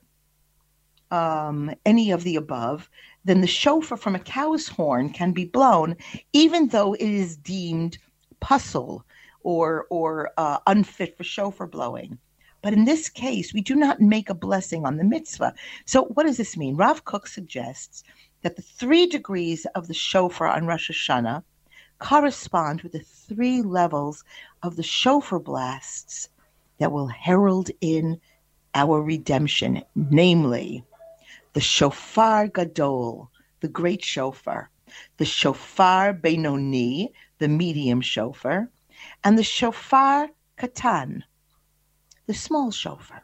[1.10, 2.88] um, any of the above,
[3.26, 5.96] then the shofar from a cow's horn can be blown,
[6.32, 7.98] even though it is deemed
[8.42, 9.04] pasul
[9.42, 12.20] or or uh, unfit for shofar blowing.
[12.62, 15.56] But in this case, we do not make a blessing on the mitzvah.
[15.86, 16.76] So, what does this mean?
[16.76, 18.04] Rav Kook suggests
[18.44, 21.42] that the three degrees of the shofar on Rosh Hashanah
[22.00, 24.24] correspond with the three levels
[24.64, 26.30] of the shofar blasts
[26.80, 28.20] that will herald in
[28.74, 30.84] our redemption, namely
[31.54, 33.30] the shofar gadol,
[33.60, 34.70] the great shofar,
[35.18, 38.70] the shofar benoni, the medium shofar,
[39.24, 41.24] and the shofar katan,
[42.28, 43.24] the small shofar.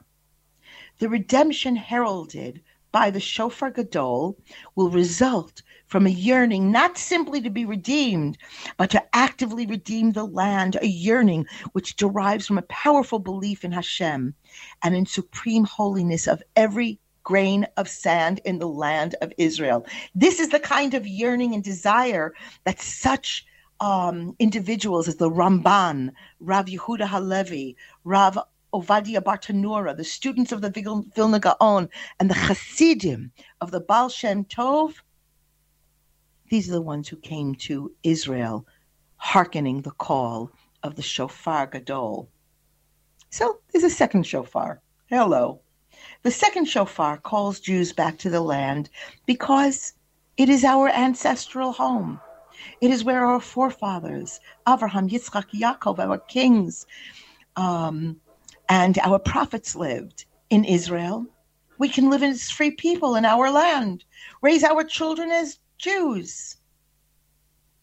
[1.00, 2.62] The redemption heralded
[2.92, 4.38] by the shofar gadol
[4.76, 8.38] will result from a yearning not simply to be redeemed,
[8.78, 13.72] but to actively redeem the land, a yearning which derives from a powerful belief in
[13.72, 14.34] Hashem
[14.84, 19.86] and in supreme holiness of every grain of sand in the land of Israel.
[20.14, 22.34] This is the kind of yearning and desire
[22.66, 23.46] that such
[23.80, 28.38] um, individuals as the Ramban, Rav Yehuda Halevi, Rav
[28.74, 30.70] Ovadia Bartanura, the students of the
[31.16, 33.32] Vilna Gaon, and the Hasidim
[33.62, 34.96] of the Baal Shem Tov,
[36.50, 38.66] these are the ones who came to Israel,
[39.18, 40.52] hearkening the call
[40.84, 42.30] of the shofar gadol.
[43.30, 44.82] So there's a second shofar.
[45.08, 45.62] Hello.
[46.24, 48.90] The second shofar calls Jews back to the land
[49.26, 49.94] because
[50.38, 52.20] it is our ancestral home.
[52.82, 56.86] It is where our forefathers, Abraham, Yitzchak, Yaakov, our kings,
[57.56, 58.20] um,
[58.70, 61.26] and our prophets lived in Israel.
[61.78, 64.04] We can live as free people in our land,
[64.42, 66.58] raise our children as Jews.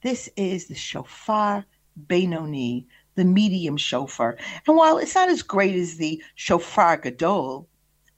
[0.02, 1.64] This is the shofar
[1.96, 4.36] Benoni, the medium shofar.
[4.66, 7.68] And while it's not as great as the shofar gadol,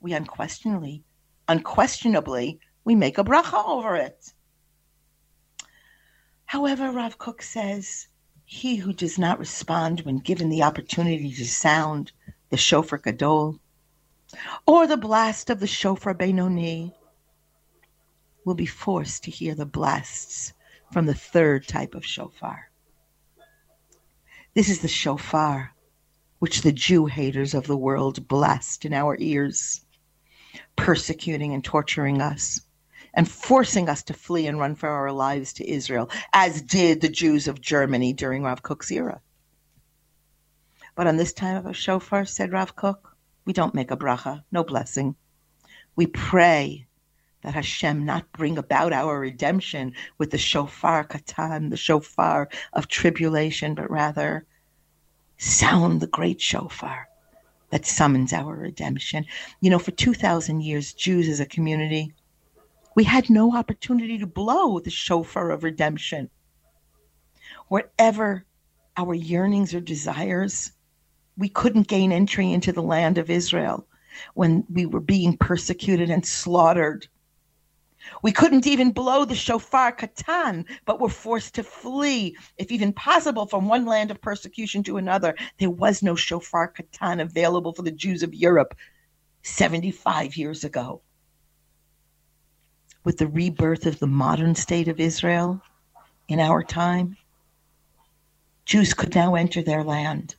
[0.00, 1.02] we unquestionably,
[1.48, 4.32] unquestionably, we make a bracha over it.
[6.46, 8.08] However, Rav Kook says,
[8.44, 12.12] he who does not respond when given the opportunity to sound
[12.50, 13.58] the shofar gadol
[14.66, 16.94] or the blast of the shofar benoni
[18.44, 20.52] will be forced to hear the blasts
[20.92, 22.70] from the third type of shofar.
[24.54, 25.74] This is the shofar
[26.38, 29.84] which the Jew haters of the world blast in our ears
[30.76, 32.60] persecuting and torturing us
[33.14, 37.08] and forcing us to flee and run for our lives to Israel, as did the
[37.08, 39.20] Jews of Germany during Rav Kook's era.
[40.94, 44.64] But on this time of shofar, said Rav Kook, we don't make a bracha, no
[44.64, 45.16] blessing.
[45.96, 46.86] We pray
[47.44, 53.74] that Hashem not bring about our redemption with the shofar katan, the shofar of tribulation,
[53.74, 54.46] but rather
[55.36, 57.06] sound the great shofar
[57.68, 59.26] that summons our redemption.
[59.60, 62.14] You know, for 2,000 years, Jews as a community,
[62.94, 66.30] we had no opportunity to blow the shofar of redemption.
[67.68, 68.46] Whatever
[68.96, 70.72] our yearnings or desires,
[71.36, 73.86] we couldn't gain entry into the land of Israel
[74.32, 77.06] when we were being persecuted and slaughtered
[78.22, 83.46] we couldn't even blow the shofar katan, but were forced to flee, if even possible,
[83.46, 85.34] from one land of persecution to another.
[85.58, 88.74] There was no shofar katan available for the Jews of Europe
[89.42, 91.02] 75 years ago.
[93.04, 95.60] With the rebirth of the modern state of Israel
[96.28, 97.16] in our time,
[98.64, 100.36] Jews could now enter their land.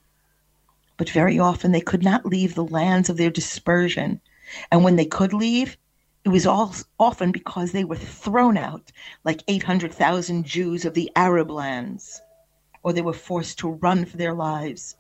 [0.98, 4.22] But very often they could not leave the lands of their dispersion.
[4.72, 5.78] And when they could leave,
[6.26, 8.92] It was all often because they were thrown out,
[9.24, 12.20] like 800,000 Jews of the Arab lands,
[12.82, 14.96] or they were forced to run for their lives,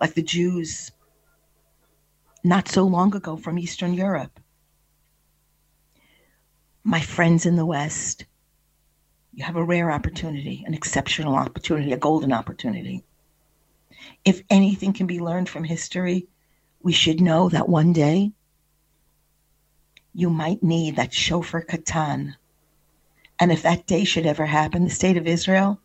[0.00, 0.90] like the Jews
[2.42, 4.40] not so long ago from Eastern Europe.
[6.82, 8.24] My friends in the West,
[9.34, 13.04] you have a rare opportunity, an exceptional opportunity, a golden opportunity.
[14.24, 16.26] If anything can be learned from history,
[16.82, 18.32] we should know that one day
[20.18, 22.34] you might need that shofar katan.
[23.38, 25.80] And if that day should ever happen, the state of Israel,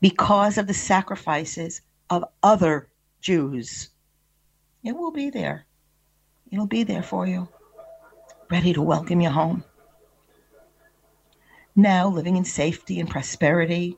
[0.00, 2.88] because of the sacrifices of other
[3.20, 3.90] Jews,
[4.82, 5.66] it will be there.
[6.50, 7.48] It'll be there for you,
[8.50, 9.62] ready to welcome you home
[11.76, 13.96] now living in safety and prosperity,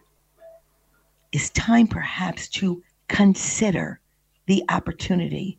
[1.32, 4.00] is time perhaps to consider
[4.46, 5.58] the opportunity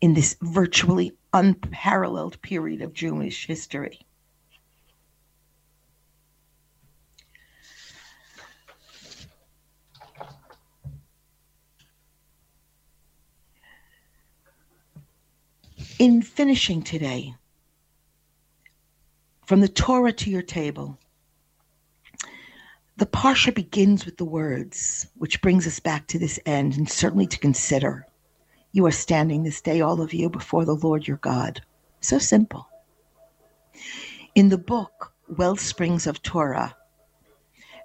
[0.00, 4.00] in this virtually unparalleled period of Jewish history.
[15.98, 17.34] In finishing today,
[19.46, 20.96] from the Torah to your table,
[22.98, 27.28] the Parsha begins with the words, which brings us back to this end and certainly
[27.28, 28.07] to consider.
[28.72, 31.62] You are standing this day, all of you, before the Lord your God.
[32.00, 32.68] So simple.
[34.34, 36.76] In the book, Wellsprings of Torah,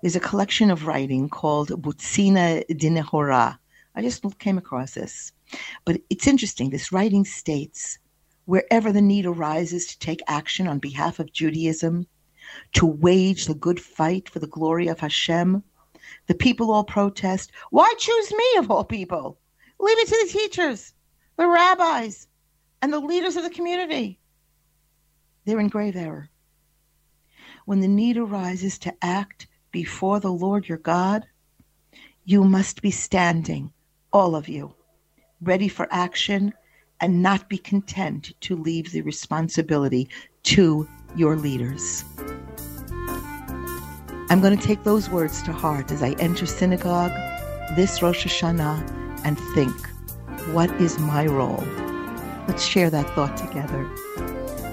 [0.01, 3.57] there's a collection of writing called Butzina Dinehora.
[3.95, 5.31] I just came across this.
[5.85, 6.69] But it's interesting.
[6.69, 7.99] This writing states
[8.45, 12.05] wherever the need arises to take action on behalf of Judaism,
[12.73, 15.63] to wage the good fight for the glory of Hashem.
[16.27, 17.53] The people all protest.
[17.69, 19.37] Why choose me of all people?
[19.83, 20.93] Leave it to the teachers,
[21.35, 22.29] the rabbis,
[22.81, 24.17] and the leaders of the community.
[25.43, 26.29] They're in grave error.
[27.65, 31.25] When the need arises to act before the Lord your God,
[32.23, 33.73] you must be standing,
[34.13, 34.73] all of you,
[35.41, 36.53] ready for action
[37.01, 40.07] and not be content to leave the responsibility
[40.43, 42.05] to your leaders.
[44.29, 47.11] I'm going to take those words to heart as I enter synagogue
[47.75, 49.73] this Rosh Hashanah and think,
[50.53, 51.63] what is my role?
[52.47, 53.89] Let's share that thought together.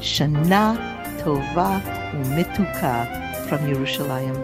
[0.01, 0.76] Shana
[1.18, 1.80] Tova
[2.12, 4.36] Umituka from Yerushalayim.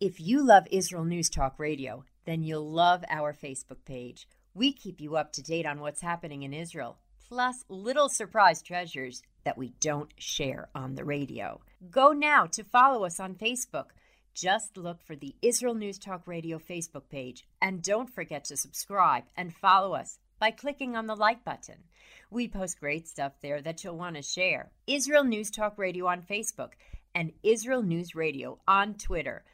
[0.00, 4.26] If you love Israel News Talk Radio, then you'll love our Facebook page.
[4.54, 6.98] We keep you up to date on what's happening in Israel,
[7.28, 11.60] plus little surprise treasures that we don't share on the radio.
[11.90, 13.86] Go now to follow us on Facebook.
[14.34, 19.24] Just look for the Israel News Talk Radio Facebook page and don't forget to subscribe
[19.36, 21.84] and follow us by clicking on the like button.
[22.30, 24.70] We post great stuff there that you'll want to share.
[24.86, 26.70] Israel News Talk Radio on Facebook
[27.14, 29.44] and Israel News Radio on Twitter.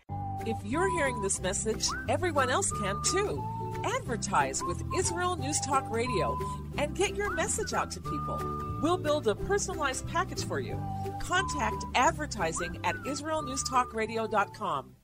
[0.47, 3.65] If you're hearing this message, everyone else can too.
[3.87, 6.39] Advertise with Israel News Talk Radio
[6.76, 8.39] and get your message out to people.
[8.82, 10.78] We'll build a personalized package for you.
[11.20, 14.97] Contact advertising at israelnewstalkradio.com.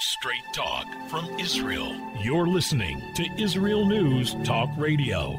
[0.00, 1.94] Straight talk from Israel.
[2.22, 5.38] You're listening to Israel News Talk Radio.